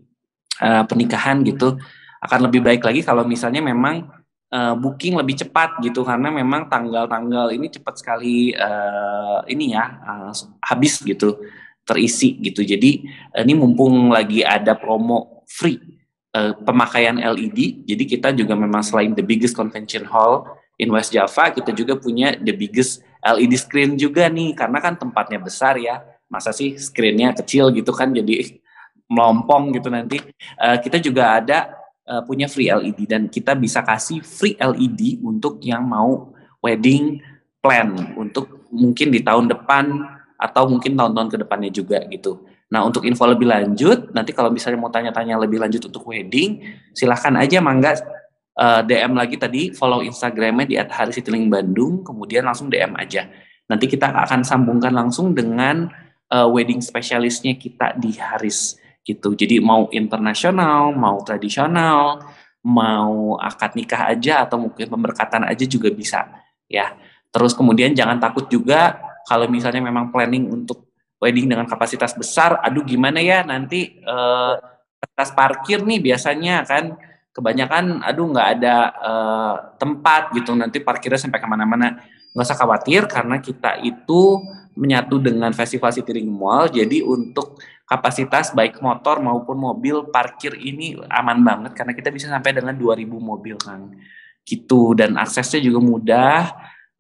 uh, 0.63 0.88
pernikahan 0.88 1.43
gitu? 1.43 1.76
Akan 2.24 2.47
lebih 2.47 2.63
baik 2.63 2.80
lagi 2.88 3.03
kalau 3.03 3.28
misalnya 3.28 3.59
memang 3.59 4.07
uh, 4.52 4.76
booking 4.78 5.18
lebih 5.18 5.39
cepat 5.39 5.80
gitu 5.82 6.04
karena 6.04 6.30
memang 6.30 6.68
tanggal-tanggal 6.68 7.56
ini 7.56 7.72
cepat 7.72 7.97
sekali 7.97 8.52
uh, 8.54 9.41
ini 9.47 9.74
ya 9.74 9.86
uh, 10.04 10.32
habis 10.68 11.02
gitu 11.02 11.39
terisi 11.82 12.38
gitu. 12.38 12.62
Jadi 12.62 13.04
ini 13.41 13.54
mumpung 13.58 14.14
lagi 14.14 14.45
ada 14.45 14.78
promo 14.78 15.41
free 15.49 15.82
uh, 16.36 16.54
pemakaian 16.64 17.20
LED. 17.20 17.88
Jadi 17.88 18.04
kita 18.08 18.30
juga 18.32 18.56
memang 18.56 18.84
selain 18.86 19.12
the 19.18 19.26
biggest 19.26 19.56
convention 19.58 20.08
hall 20.08 20.47
in 20.82 20.89
West 20.89 21.14
Java, 21.14 21.54
kita 21.54 21.76
juga 21.76 21.93
punya 21.99 22.34
the 22.39 22.56
biggest 22.56 23.06
LED 23.22 23.54
screen 23.60 23.99
juga 23.99 24.26
nih 24.32 24.58
karena 24.58 24.82
kan 24.82 24.97
tempatnya 24.97 25.38
besar 25.38 25.78
ya. 25.78 26.02
Masa 26.32 26.56
sih 26.56 26.80
screennya 26.80 27.36
kecil 27.36 27.70
gitu 27.76 27.91
kan 27.91 28.16
jadi 28.16 28.58
melompong 29.14 29.76
gitu 29.76 29.91
nanti. 29.91 30.18
Uh, 30.58 30.80
kita 30.80 30.97
juga 30.97 31.38
ada 31.38 31.80
uh, 32.08 32.22
punya 32.26 32.49
free 32.49 32.72
LED 32.72 33.10
dan 33.10 33.28
kita 33.28 33.54
bisa 33.54 33.86
kasih 33.86 34.24
free 34.24 34.58
LED 34.58 35.22
untuk 35.22 35.62
yang 35.62 35.86
mau 35.86 36.34
wedding 36.62 37.22
plan 37.62 37.93
untuk 38.18 38.70
mungkin 38.74 39.14
di 39.14 39.22
tahun 39.22 39.52
depan 39.52 39.86
atau 40.41 40.66
mungkin 40.66 40.97
tahun-tahun 40.97 41.30
ke 41.30 41.38
depannya 41.45 41.70
juga 41.70 42.02
gitu. 42.10 42.41
Nah 42.72 42.88
untuk 42.88 43.06
info 43.06 43.28
lebih 43.28 43.45
lanjut, 43.45 44.10
nanti 44.16 44.32
kalau 44.32 44.49
misalnya 44.49 44.80
mau 44.80 44.89
tanya-tanya 44.89 45.38
lebih 45.38 45.62
lanjut 45.62 45.91
untuk 45.91 46.08
wedding, 46.08 46.64
silahkan 46.95 47.36
aja 47.38 47.60
mangga 47.60 47.99
uh, 48.58 48.80
eh, 48.80 48.82
DM 48.88 49.14
lagi 49.14 49.36
tadi, 49.36 49.62
follow 49.76 50.02
Instagramnya 50.02 50.66
di 50.66 50.76
@harisitiling 50.80 51.52
Bandung, 51.52 52.02
kemudian 52.02 52.47
langsung 52.47 52.72
DM 52.72 52.95
aja. 52.95 53.28
Nanti 53.68 53.86
kita 53.91 54.10
akan 54.10 54.41
sambungkan 54.41 54.95
langsung 54.95 55.36
dengan 55.36 55.91
uh, 56.32 56.47
wedding 56.47 56.80
spesialisnya 56.80 57.60
kita 57.60 57.99
di 57.99 58.16
Haris 58.16 58.80
gitu. 59.02 59.34
Jadi 59.34 59.58
mau 59.62 59.89
internasional, 59.89 60.93
mau 60.93 61.22
tradisional, 61.26 62.22
mau 62.66 63.38
akad 63.41 63.74
nikah 63.74 64.14
aja 64.14 64.45
atau 64.45 64.62
mungkin 64.62 64.86
pemberkatan 64.86 65.45
aja 65.49 65.66
juga 65.66 65.89
bisa 65.89 66.30
ya. 66.70 66.93
Terus 67.32 67.58
kemudian 67.58 67.95
jangan 67.97 68.22
takut 68.22 68.45
juga 68.52 68.99
kalau 69.26 69.49
misalnya 69.49 69.82
memang 69.82 70.14
planning 70.14 70.49
untuk 70.49 70.91
wedding 71.22 71.45
dengan 71.45 71.70
kapasitas 71.70 72.18
besar, 72.18 72.58
aduh 72.66 72.82
gimana 72.82 73.22
ya 73.22 73.45
nanti 73.45 74.02
uh, 74.06 74.58
parkir 75.38 75.86
nih 75.86 76.02
biasanya 76.02 76.66
kan 76.66 76.97
kebanyakan 77.32 78.04
aduh 78.04 78.28
nggak 78.28 78.47
ada 78.60 78.76
uh, 78.99 79.56
tempat 79.80 80.36
gitu 80.36 80.52
nanti 80.52 80.84
parkirnya 80.84 81.22
sampai 81.22 81.39
ke 81.39 81.47
mana-mana 81.47 82.02
nggak 82.36 82.45
usah 82.47 82.60
khawatir 82.60 83.08
karena 83.08 83.39
kita 83.39 83.80
itu 83.80 84.41
menyatu 84.76 85.20
dengan 85.20 85.52
festival 85.56 85.95
City 85.95 86.24
Mall 86.28 86.72
jadi 86.72 87.04
untuk 87.04 87.60
kapasitas 87.92 88.56
baik 88.56 88.80
motor 88.80 89.20
maupun 89.20 89.60
mobil 89.60 90.08
parkir 90.08 90.56
ini 90.56 90.96
aman 91.12 91.44
banget 91.44 91.76
karena 91.76 91.92
kita 91.92 92.08
bisa 92.08 92.32
sampai 92.32 92.56
dengan 92.56 92.72
2000 92.80 93.04
mobil 93.20 93.60
kan 93.60 93.92
gitu. 94.48 94.96
Dan 94.96 95.20
aksesnya 95.20 95.60
juga 95.60 95.80
mudah. 95.84 96.39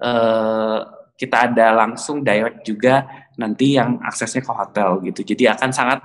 Uh, 0.01 0.83
kita 1.15 1.45
ada 1.45 1.85
langsung 1.85 2.25
direct 2.25 2.65
juga 2.65 3.05
nanti 3.37 3.77
yang 3.77 4.01
aksesnya 4.01 4.41
ke 4.41 4.51
hotel 4.51 4.99
gitu. 5.05 5.21
Jadi 5.21 5.47
akan 5.53 5.69
sangat 5.69 6.01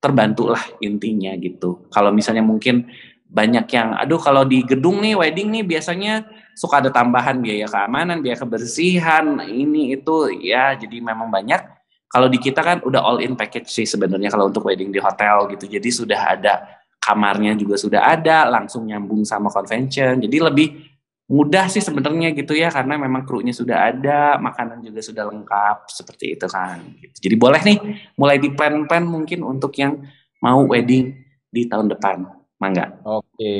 terbantu 0.00 0.48
lah 0.50 0.64
intinya 0.80 1.36
gitu. 1.36 1.84
Kalau 1.92 2.08
misalnya 2.08 2.40
mungkin 2.40 2.88
banyak 3.28 3.66
yang 3.68 3.92
aduh 3.98 4.16
kalau 4.16 4.48
di 4.48 4.64
gedung 4.64 5.04
nih 5.04 5.18
wedding 5.20 5.52
nih 5.52 5.64
biasanya 5.68 6.24
suka 6.56 6.80
ada 6.80 6.88
tambahan 6.88 7.44
biaya 7.44 7.68
keamanan, 7.68 8.24
biaya 8.24 8.40
kebersihan, 8.40 9.44
ini 9.44 9.94
itu. 10.00 10.32
Ya 10.40 10.72
jadi 10.72 10.96
memang 11.04 11.28
banyak. 11.28 11.83
Kalau 12.14 12.30
di 12.30 12.38
kita 12.38 12.62
kan 12.62 12.78
udah 12.86 13.02
all 13.02 13.18
in 13.18 13.34
package 13.34 13.66
sih 13.66 13.86
sebenarnya 13.90 14.30
kalau 14.30 14.46
untuk 14.46 14.62
wedding 14.62 14.94
di 14.94 15.02
hotel 15.02 15.50
gitu. 15.50 15.66
Jadi 15.66 15.88
sudah 15.90 16.38
ada 16.38 16.62
kamarnya 17.02 17.58
juga 17.58 17.74
sudah 17.74 18.06
ada, 18.06 18.46
langsung 18.46 18.86
nyambung 18.86 19.26
sama 19.26 19.50
convention. 19.50 20.22
Jadi 20.22 20.36
lebih 20.38 20.68
mudah 21.26 21.66
sih 21.66 21.82
sebenarnya 21.82 22.30
gitu 22.36 22.54
ya 22.54 22.70
karena 22.70 22.94
memang 22.94 23.26
krunya 23.26 23.50
sudah 23.50 23.90
ada, 23.90 24.38
makanan 24.38 24.78
juga 24.86 25.02
sudah 25.02 25.26
lengkap 25.26 25.90
seperti 25.90 26.38
itu 26.38 26.46
kan. 26.46 26.78
Gitu. 27.02 27.18
Jadi 27.18 27.34
boleh 27.34 27.60
nih 27.66 27.78
mulai 28.14 28.38
di 28.38 28.54
plan-plan 28.54 29.02
mungkin 29.02 29.42
untuk 29.42 29.74
yang 29.74 29.98
mau 30.38 30.62
wedding 30.70 31.18
di 31.50 31.66
tahun 31.66 31.90
depan. 31.90 32.22
Mangga. 32.62 33.02
Oke, 33.02 33.56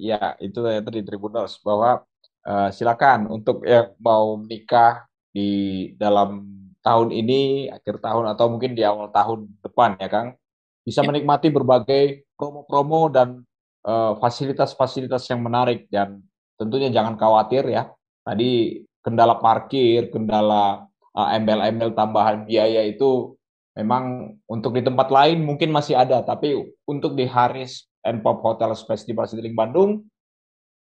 ya 0.00 0.34
itu 0.40 0.58
ya 0.64 0.80
tadi 0.80 1.04
Tribunals 1.04 1.60
bahwa 1.60 2.02
uh, 2.48 2.72
silakan 2.72 3.28
untuk 3.28 3.62
yang 3.68 3.92
mau 4.00 4.40
menikah 4.40 5.04
di 5.34 5.90
dalam 6.00 6.53
tahun 6.84 7.08
ini, 7.10 7.72
akhir 7.72 8.04
tahun 8.04 8.36
atau 8.36 8.52
mungkin 8.52 8.76
di 8.76 8.84
awal 8.84 9.08
tahun 9.08 9.48
depan 9.64 9.96
ya 9.96 10.08
Kang, 10.12 10.28
bisa 10.84 11.00
ya. 11.00 11.08
menikmati 11.08 11.48
berbagai 11.48 12.28
promo-promo 12.36 13.08
dan 13.08 13.40
eh, 13.88 14.12
fasilitas-fasilitas 14.20 15.24
uh, 15.24 15.28
yang 15.32 15.40
menarik 15.40 15.88
dan 15.88 16.20
tentunya 16.60 16.92
jangan 16.92 17.16
khawatir 17.16 17.64
ya. 17.72 17.88
Tadi 18.24 18.84
kendala 19.00 19.40
parkir, 19.40 20.12
kendala 20.12 20.84
uh, 21.12 21.28
embel-embel 21.36 21.92
tambahan 21.92 22.44
biaya 22.44 22.84
itu 22.84 23.36
memang 23.74 24.36
untuk 24.46 24.72
di 24.72 24.82
tempat 24.84 25.10
lain 25.10 25.42
mungkin 25.42 25.74
masih 25.74 25.98
ada, 25.98 26.22
tapi 26.22 26.54
untuk 26.86 27.18
di 27.18 27.26
Haris 27.26 27.88
and 28.04 28.20
Pop 28.20 28.40
Hotel 28.44 28.72
Festival 28.76 29.26
Citylink 29.26 29.56
Bandung 29.56 30.04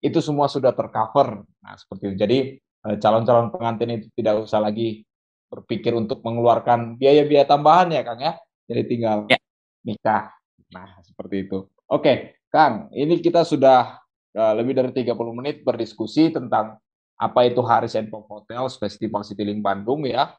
itu 0.03 0.19
semua 0.19 0.51
sudah 0.51 0.75
tercover. 0.75 1.47
Nah, 1.63 1.75
seperti 1.79 2.11
itu. 2.11 2.15
Jadi 2.19 2.37
eh, 2.59 2.95
calon-calon 2.99 3.55
pengantin 3.55 4.03
itu 4.03 4.07
tidak 4.19 4.43
usah 4.43 4.59
lagi 4.59 5.07
berpikir 5.53 5.93
untuk 5.93 6.25
mengeluarkan 6.25 6.97
biaya-biaya 6.97 7.45
tambahan 7.45 7.93
ya, 7.93 8.01
Kang 8.01 8.17
ya. 8.17 8.33
Jadi 8.65 8.81
tinggal 8.89 9.29
ya. 9.29 9.37
nikah. 9.85 10.33
Nah, 10.73 10.97
seperti 11.05 11.45
itu. 11.45 11.69
Oke, 11.85 12.41
Kang, 12.49 12.89
ini 12.89 13.21
kita 13.21 13.45
sudah 13.45 14.01
uh, 14.33 14.53
lebih 14.57 14.73
dari 14.73 14.89
30 14.89 15.13
menit 15.37 15.61
berdiskusi 15.61 16.33
tentang 16.33 16.81
apa 17.13 17.39
itu 17.45 17.61
Haris 17.61 17.93
and 17.93 18.09
Pop 18.09 18.25
Hotels 18.25 18.81
Festival 18.81 19.21
Citylink 19.21 19.61
Bandung 19.61 20.09
ya. 20.09 20.33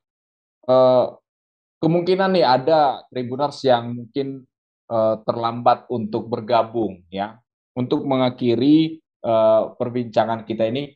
Uh, 0.67 1.15
kemungkinan 1.79 2.35
nih 2.35 2.43
ada 2.43 3.07
tribuners 3.13 3.63
yang 3.63 3.95
mungkin 3.95 4.43
uh, 4.91 5.23
terlambat 5.23 5.87
untuk 5.95 6.27
bergabung 6.27 7.07
ya. 7.07 7.39
Untuk 7.75 8.03
mengakhiri 8.07 8.99
uh, 9.23 9.75
perbincangan 9.79 10.47
kita 10.47 10.71
ini, 10.71 10.95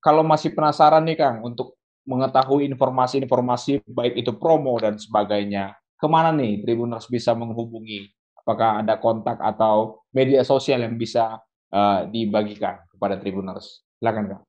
kalau 0.00 0.24
masih 0.24 0.52
penasaran 0.52 1.04
nih 1.04 1.16
Kang 1.16 1.44
untuk 1.44 1.77
mengetahui 2.08 2.64
informasi-informasi 2.72 3.84
baik 3.84 4.16
itu 4.16 4.32
promo 4.32 4.80
dan 4.80 4.96
sebagainya, 4.96 5.76
ke 6.00 6.06
mana 6.08 6.32
nih 6.32 6.64
Tribuners 6.64 7.04
bisa 7.04 7.36
menghubungi? 7.36 8.08
Apakah 8.40 8.80
ada 8.80 8.96
kontak 8.96 9.36
atau 9.44 10.00
media 10.08 10.40
sosial 10.40 10.80
yang 10.80 10.96
bisa 10.96 11.36
uh, 11.68 12.08
dibagikan 12.08 12.80
kepada 12.88 13.20
Tribuners? 13.20 13.84
Silakan 14.00 14.24
Kang. 14.32 14.42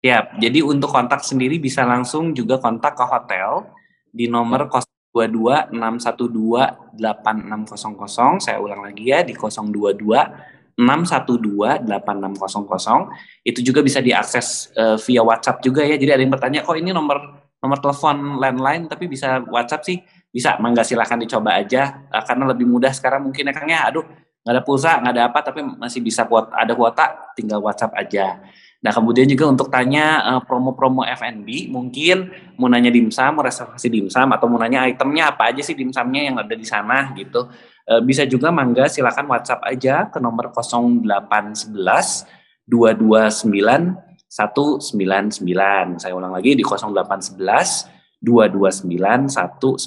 Ya, 0.00 0.24
jadi 0.40 0.64
untuk 0.64 0.88
kontak 0.88 1.20
sendiri 1.20 1.60
bisa 1.60 1.84
langsung 1.84 2.32
juga 2.32 2.56
kontak 2.56 2.96
ke 2.96 3.04
hotel 3.04 3.68
di 4.08 4.30
nomor 4.30 4.72
022 5.12 5.76
612 5.76 6.96
8600. 6.96 8.40
Saya 8.40 8.56
ulang 8.62 8.80
lagi 8.86 9.12
ya 9.12 9.20
di 9.20 9.36
022 9.36 10.55
612 10.76 11.88
8600. 11.88 13.48
Itu 13.48 13.60
juga 13.64 13.80
bisa 13.80 14.04
diakses 14.04 14.70
uh, 14.76 15.00
via 15.00 15.24
WhatsApp 15.24 15.64
juga 15.64 15.82
ya. 15.82 15.96
Jadi 15.96 16.10
ada 16.12 16.22
yang 16.22 16.32
bertanya, 16.32 16.60
kok 16.62 16.76
ini 16.76 16.92
nomor 16.92 17.48
nomor 17.56 17.80
telepon 17.80 18.36
landline 18.36 18.84
tapi 18.86 19.08
bisa 19.08 19.40
WhatsApp 19.48 19.82
sih? 19.88 19.98
Bisa, 20.28 20.60
mangga 20.60 20.84
silahkan 20.84 21.16
dicoba 21.16 21.56
aja 21.56 22.06
uh, 22.12 22.20
karena 22.20 22.44
lebih 22.52 22.68
mudah 22.68 22.92
sekarang 22.92 23.24
mungkin 23.24 23.48
ya 23.48 23.52
Kang 23.56 23.72
ya. 23.72 23.88
Aduh, 23.88 24.04
nggak 24.44 24.52
ada 24.52 24.62
pulsa, 24.62 25.00
nggak 25.00 25.12
ada 25.16 25.22
apa, 25.32 25.38
tapi 25.40 25.64
masih 25.64 26.04
bisa 26.04 26.28
buat 26.28 26.52
ada 26.52 26.76
kuota, 26.76 27.32
tinggal 27.32 27.64
WhatsApp 27.64 27.96
aja. 27.96 28.44
Nah, 28.86 28.94
kemudian 28.94 29.26
juga 29.26 29.50
untuk 29.50 29.66
tanya 29.66 30.22
uh, 30.22 30.38
promo-promo 30.46 31.02
F&B, 31.02 31.66
mungkin 31.74 32.30
mau 32.54 32.70
nanya 32.70 32.94
dimsum, 32.94 33.42
reservasi 33.42 33.90
dimsum, 33.90 34.30
atau 34.30 34.46
mau 34.46 34.62
nanya 34.62 34.86
itemnya 34.86 35.34
apa 35.34 35.50
aja 35.50 35.58
sih 35.58 35.74
dimsumnya 35.74 36.22
yang 36.22 36.38
ada 36.38 36.54
di 36.54 36.62
sana 36.62 37.10
gitu. 37.18 37.50
Uh, 37.82 37.98
bisa 38.06 38.22
juga 38.30 38.54
mangga 38.54 38.86
silakan 38.86 39.26
WhatsApp 39.26 39.66
aja 39.66 40.06
ke 40.06 40.22
nomor 40.22 40.54
0811 40.54 42.30
229 42.70 44.06
199. 44.30 45.98
Saya 45.98 46.14
ulang 46.14 46.30
lagi 46.30 46.54
di 46.54 46.62
0811 46.62 47.90
229 48.22 49.34
199. 49.34 49.82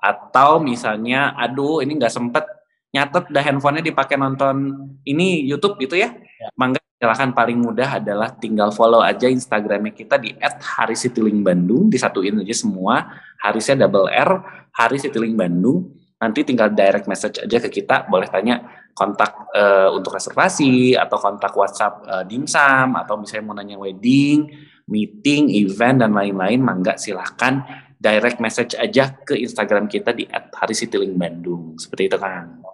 Atau 0.00 0.64
misalnya, 0.64 1.36
aduh 1.36 1.84
ini 1.84 1.92
nggak 2.00 2.08
sempet 2.08 2.48
nyatet 2.96 3.28
dah 3.28 3.44
handphonenya 3.44 3.84
dipakai 3.84 4.16
nonton 4.16 4.56
ini 5.04 5.44
YouTube 5.44 5.76
gitu 5.76 6.00
ya. 6.00 6.16
Mangga 6.58 6.80
silahkan 7.04 7.30
paling 7.36 7.58
mudah 7.60 8.00
adalah 8.00 8.32
tinggal 8.32 8.72
follow 8.72 9.02
aja 9.02 9.28
Instagramnya 9.28 9.92
kita 9.92 10.16
di 10.16 10.32
@harisitilingbandung 10.40 11.92
disatuin 11.92 12.40
aja 12.40 12.56
semua 12.56 13.20
Harisnya 13.44 13.84
double 13.84 14.08
R 14.08 14.30
Haris 14.72 15.04
Bandung 15.12 15.92
nanti 16.16 16.40
tinggal 16.46 16.72
direct 16.72 17.04
message 17.04 17.44
aja 17.44 17.58
ke 17.60 17.68
kita 17.68 18.08
boleh 18.08 18.24
tanya 18.32 18.64
kontak 18.96 19.50
uh, 19.52 19.92
untuk 19.92 20.16
reservasi 20.16 20.96
atau 20.96 21.18
kontak 21.20 21.52
WhatsApp 21.52 21.94
uh, 22.06 22.24
dimsum 22.24 22.96
atau 22.96 23.20
misalnya 23.20 23.44
mau 23.44 23.56
nanya 23.58 23.76
wedding 23.76 24.48
meeting 24.88 25.52
event 25.52 26.00
dan 26.00 26.16
lain-lain 26.16 26.62
mangga 26.62 26.96
silahkan 26.96 27.60
direct 28.00 28.40
message 28.40 28.72
aja 28.78 29.12
ke 29.12 29.36
Instagram 29.36 29.90
kita 29.90 30.16
di 30.16 30.24
@harisitilingbandung 30.30 31.76
seperti 31.76 32.08
itu 32.08 32.16
kan 32.16 32.64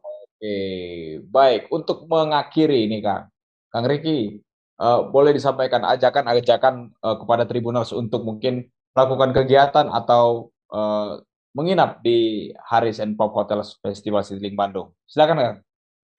Oke, 0.40 1.20
baik. 1.28 1.68
Untuk 1.68 2.08
mengakhiri 2.08 2.88
ini, 2.88 3.04
Kang, 3.04 3.28
Kang 3.70 3.86
Riki, 3.86 4.42
uh, 4.82 5.06
boleh 5.06 5.30
disampaikan 5.30 5.86
ajakan-ajakan 5.86 6.90
uh, 7.00 7.16
kepada 7.22 7.46
Tribunals 7.46 7.94
untuk 7.94 8.26
mungkin 8.26 8.66
melakukan 8.92 9.30
kegiatan 9.30 9.86
atau 9.86 10.50
uh, 10.74 11.22
menginap 11.54 12.02
di 12.02 12.50
Haris 12.66 12.98
and 12.98 13.14
Pop 13.14 13.30
Hotel 13.34 13.62
Festival 13.82 14.26
Citylink 14.26 14.58
Bandung. 14.58 14.90
Silakan 15.06 15.38
Kang. 15.38 15.58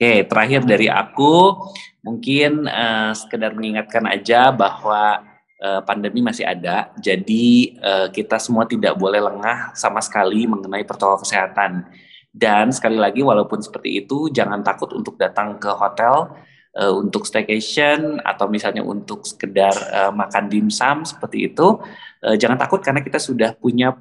Oke, 0.02 0.26
terakhir 0.26 0.66
dari 0.66 0.89
aku 0.89 1.62
mungkin 2.02 2.66
uh, 2.66 3.14
sekedar 3.14 3.54
mengingatkan 3.54 4.10
aja 4.10 4.49
bahwa 4.49 5.22
uh, 5.62 5.82
pandemi 5.86 6.26
masih 6.26 6.41
ada, 6.41 6.89
jadi 6.97 7.78
uh, 7.78 8.08
kita 8.10 8.41
semua 8.41 8.66
tidak 8.66 8.97
boleh 8.97 9.22
lengah 9.22 9.78
sama 9.78 10.02
sekali 10.02 10.49
mengenai 10.49 10.88
protokol 10.89 11.22
kesehatan. 11.22 11.86
Dan 12.32 12.72
sekali 12.72 12.95
lagi, 12.97 13.22
walaupun 13.22 13.62
seperti 13.62 14.02
itu, 14.02 14.32
jangan 14.32 14.64
takut 14.64 14.89
untuk 14.95 15.20
datang 15.20 15.60
ke 15.60 15.70
hotel 15.70 16.32
uh, 16.78 16.94
untuk 16.96 17.28
staycation 17.28 18.20
atau 18.24 18.48
misalnya 18.48 18.84
untuk 18.86 19.28
sekedar 19.28 19.74
uh, 19.92 20.12
makan 20.14 20.48
dimsum 20.48 21.04
seperti 21.04 21.52
itu, 21.52 21.80
uh, 22.24 22.36
jangan 22.38 22.60
takut 22.60 22.80
karena 22.80 23.04
kita 23.04 23.20
sudah 23.20 23.56
punya 23.58 23.96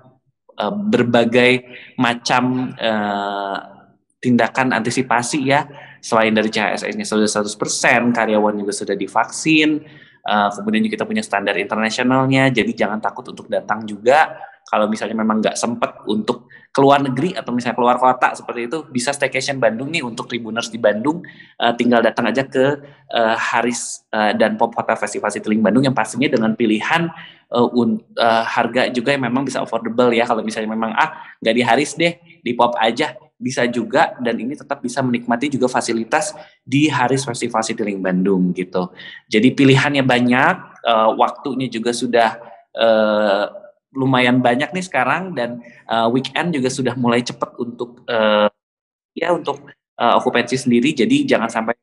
uh, 0.58 0.74
berbagai 0.74 1.66
macam 1.98 2.74
uh, 2.76 3.58
tindakan 4.20 4.76
antisipasi 4.76 5.48
ya. 5.48 5.66
Selain 6.00 6.32
dari 6.32 6.48
CHSS-nya 6.48 7.04
sudah 7.04 7.28
100%, 7.28 8.16
karyawan 8.16 8.56
juga 8.56 8.72
sudah 8.72 8.96
divaksin, 8.96 9.84
uh, 10.24 10.48
kemudian 10.48 10.88
kita 10.88 11.04
punya 11.04 11.20
standar 11.20 11.60
internasionalnya, 11.60 12.48
jadi 12.48 12.72
jangan 12.72 13.04
takut 13.04 13.28
untuk 13.28 13.52
datang 13.52 13.84
juga 13.84 14.32
kalau 14.70 14.86
misalnya 14.86 15.18
memang 15.18 15.42
nggak 15.42 15.58
sempat 15.58 16.06
untuk 16.06 16.46
keluar 16.70 17.02
negeri 17.02 17.34
atau 17.34 17.50
misalnya 17.50 17.74
keluar 17.74 17.98
kota 17.98 18.30
seperti 18.38 18.70
itu 18.70 18.86
bisa 18.86 19.10
staycation 19.10 19.58
Bandung 19.58 19.90
nih 19.90 20.06
untuk 20.06 20.30
Tribuners 20.30 20.70
di 20.70 20.78
Bandung. 20.78 21.26
Uh, 21.58 21.74
tinggal 21.74 21.98
datang 21.98 22.30
aja 22.30 22.46
ke 22.46 22.78
uh, 23.10 23.34
Haris 23.34 24.06
uh, 24.14 24.30
dan 24.38 24.54
Pop 24.54 24.70
Hotel 24.78 24.94
Festival 24.94 25.34
Citylink 25.34 25.66
Bandung 25.66 25.82
yang 25.82 25.96
pastinya 25.98 26.30
dengan 26.30 26.54
pilihan 26.54 27.10
uh, 27.50 27.68
un, 27.74 27.98
uh, 28.14 28.44
harga 28.46 28.86
juga 28.94 29.10
yang 29.10 29.26
memang 29.26 29.42
bisa 29.42 29.58
affordable 29.58 30.14
ya. 30.14 30.22
Kalau 30.22 30.46
misalnya 30.46 30.70
memang 30.70 30.94
ah 30.94 31.18
nggak 31.42 31.54
di 31.58 31.62
Haris 31.66 31.98
deh 31.98 32.22
di 32.22 32.54
Pop 32.54 32.78
aja 32.78 33.18
bisa 33.34 33.66
juga. 33.66 34.14
Dan 34.22 34.38
ini 34.38 34.54
tetap 34.54 34.78
bisa 34.78 35.02
menikmati 35.02 35.50
juga 35.50 35.66
fasilitas 35.66 36.38
di 36.62 36.86
Haris 36.86 37.26
Festival 37.26 37.66
Citylink 37.66 37.98
Bandung 37.98 38.54
gitu. 38.54 38.94
Jadi 39.26 39.50
pilihannya 39.58 40.06
banyak 40.06 40.54
uh, 40.86 41.10
waktunya 41.18 41.66
juga 41.66 41.90
sudah 41.90 42.38
uh, 42.78 43.60
lumayan 43.90 44.38
banyak 44.38 44.70
nih 44.70 44.84
sekarang 44.86 45.34
dan 45.34 45.62
uh, 45.90 46.06
weekend 46.10 46.54
juga 46.54 46.70
sudah 46.70 46.94
mulai 46.94 47.26
cepat 47.26 47.58
untuk 47.58 48.06
uh, 48.06 48.46
ya 49.14 49.34
untuk 49.34 49.66
uh, 49.98 50.14
okupansi 50.22 50.56
sendiri. 50.56 50.94
Jadi 50.94 51.26
jangan 51.26 51.50
sampai 51.50 51.74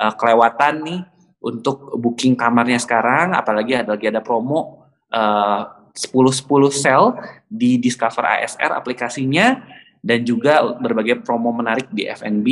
uh, 0.00 0.12
kelewatan 0.12 0.74
nih 0.84 1.00
untuk 1.40 1.96
booking 1.96 2.36
kamarnya 2.36 2.76
sekarang. 2.76 3.32
Apalagi 3.32 3.80
ada 3.80 3.96
lagi 3.96 4.12
ada 4.12 4.20
promo 4.20 4.84
uh, 5.08 5.84
10 5.94 6.10
10 6.10 6.74
sel 6.74 7.16
di 7.48 7.80
Discover 7.80 8.26
ASR 8.26 8.74
aplikasinya 8.74 9.62
dan 10.04 10.20
juga 10.26 10.60
berbagai 10.76 11.24
promo 11.24 11.48
menarik 11.54 11.88
di 11.88 12.04
FNB 12.04 12.46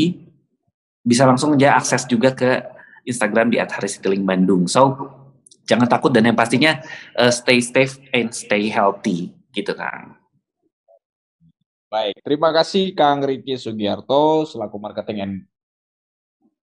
bisa 1.03 1.27
langsung 1.27 1.59
aja 1.59 1.77
akses 1.77 2.07
juga 2.07 2.33
ke 2.33 2.63
Instagram 3.03 3.51
di 3.51 3.59
@harisitiling_bandung. 3.59 4.71
So 4.71 5.11
jangan 5.67 5.89
takut 5.89 6.11
dan 6.11 6.27
yang 6.27 6.39
pastinya 6.39 6.83
uh, 7.19 7.31
stay 7.31 7.63
safe 7.63 7.99
and 8.13 8.35
stay 8.35 8.69
healthy 8.69 9.33
gitu 9.55 9.73
Kang. 9.77 10.17
Baik, 11.93 12.17
terima 12.25 12.57
kasih 12.57 12.97
Kang 12.97 13.21
Riki 13.21 13.61
Sugiarto 13.61 14.49
selaku 14.49 14.81
marketing 14.81 15.19
and 15.21 15.35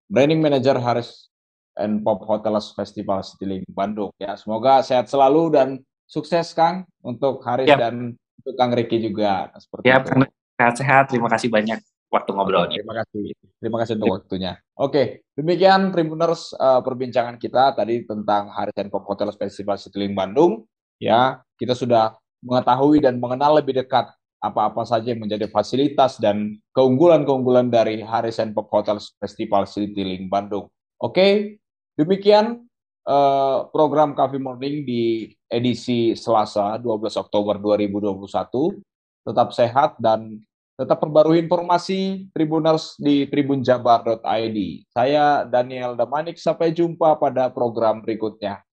branding 0.10 0.42
manager 0.42 0.74
Haris 0.82 1.30
and 1.78 2.02
Pop 2.02 2.26
Hotels 2.26 2.74
Festival 2.74 3.22
Citylink 3.22 3.70
Bandung 3.70 4.10
ya. 4.18 4.34
Semoga 4.34 4.82
sehat 4.82 5.06
selalu 5.06 5.54
dan 5.54 5.68
sukses 6.10 6.50
Kang 6.58 6.90
untuk 7.06 7.46
Haris 7.46 7.70
yep. 7.70 7.78
dan 7.78 8.18
untuk 8.42 8.54
Kang 8.58 8.74
Riki 8.74 8.98
juga 9.06 9.54
seperti 9.62 9.86
yep, 9.94 10.02
itu. 10.10 10.26
Sehat-sehat, 10.60 11.16
terima 11.16 11.32
kasih 11.32 11.48
banyak 11.48 11.80
waktu 12.10 12.30
ngobrolnya. 12.34 12.82
Terima 12.82 12.96
kasih. 13.06 13.26
Terima 13.62 13.78
kasih 13.82 13.94
untuk 14.02 14.12
waktunya. 14.18 14.54
Oke, 14.76 15.24
demikian 15.38 15.94
Tribuners 15.94 16.52
uh, 16.58 16.82
perbincangan 16.82 17.38
kita 17.38 17.78
tadi 17.78 18.04
tentang 18.04 18.50
Hari 18.50 18.74
Pop 18.90 19.06
Hotel 19.06 19.30
Festival 19.38 19.78
Citylink 19.78 20.18
Bandung. 20.18 20.66
Ya, 21.00 21.40
kita 21.56 21.78
sudah 21.78 22.18
mengetahui 22.44 23.00
dan 23.00 23.22
mengenal 23.22 23.62
lebih 23.62 23.78
dekat 23.78 24.10
apa-apa 24.40 24.88
saja 24.88 25.12
yang 25.12 25.20
menjadi 25.20 25.52
fasilitas 25.52 26.16
dan 26.18 26.58
keunggulan-keunggulan 26.72 27.68
dari 27.68 28.00
Hari 28.00 28.32
Pop 28.56 28.72
Hotel 28.72 28.98
Festival 29.20 29.68
Citylink 29.68 30.32
Bandung. 30.32 30.72
Oke, 31.00 31.60
demikian 31.96 32.68
uh, 33.08 33.68
program 33.72 34.16
Coffee 34.16 34.42
Morning 34.42 34.84
di 34.88 35.32
edisi 35.52 36.16
Selasa 36.16 36.80
12 36.80 37.20
Oktober 37.20 37.60
2021. 37.60 38.80
Tetap 39.28 39.52
sehat 39.52 40.00
dan 40.00 40.40
Tetap 40.80 41.04
perbarui 41.04 41.44
informasi 41.44 42.32
Tribuners 42.32 42.96
di 42.96 43.28
tribunjabar.id. 43.28 44.58
Saya 44.88 45.44
Daniel 45.44 46.00
Damanik, 46.00 46.40
sampai 46.40 46.72
jumpa 46.72 47.20
pada 47.20 47.52
program 47.52 48.00
berikutnya. 48.00 48.64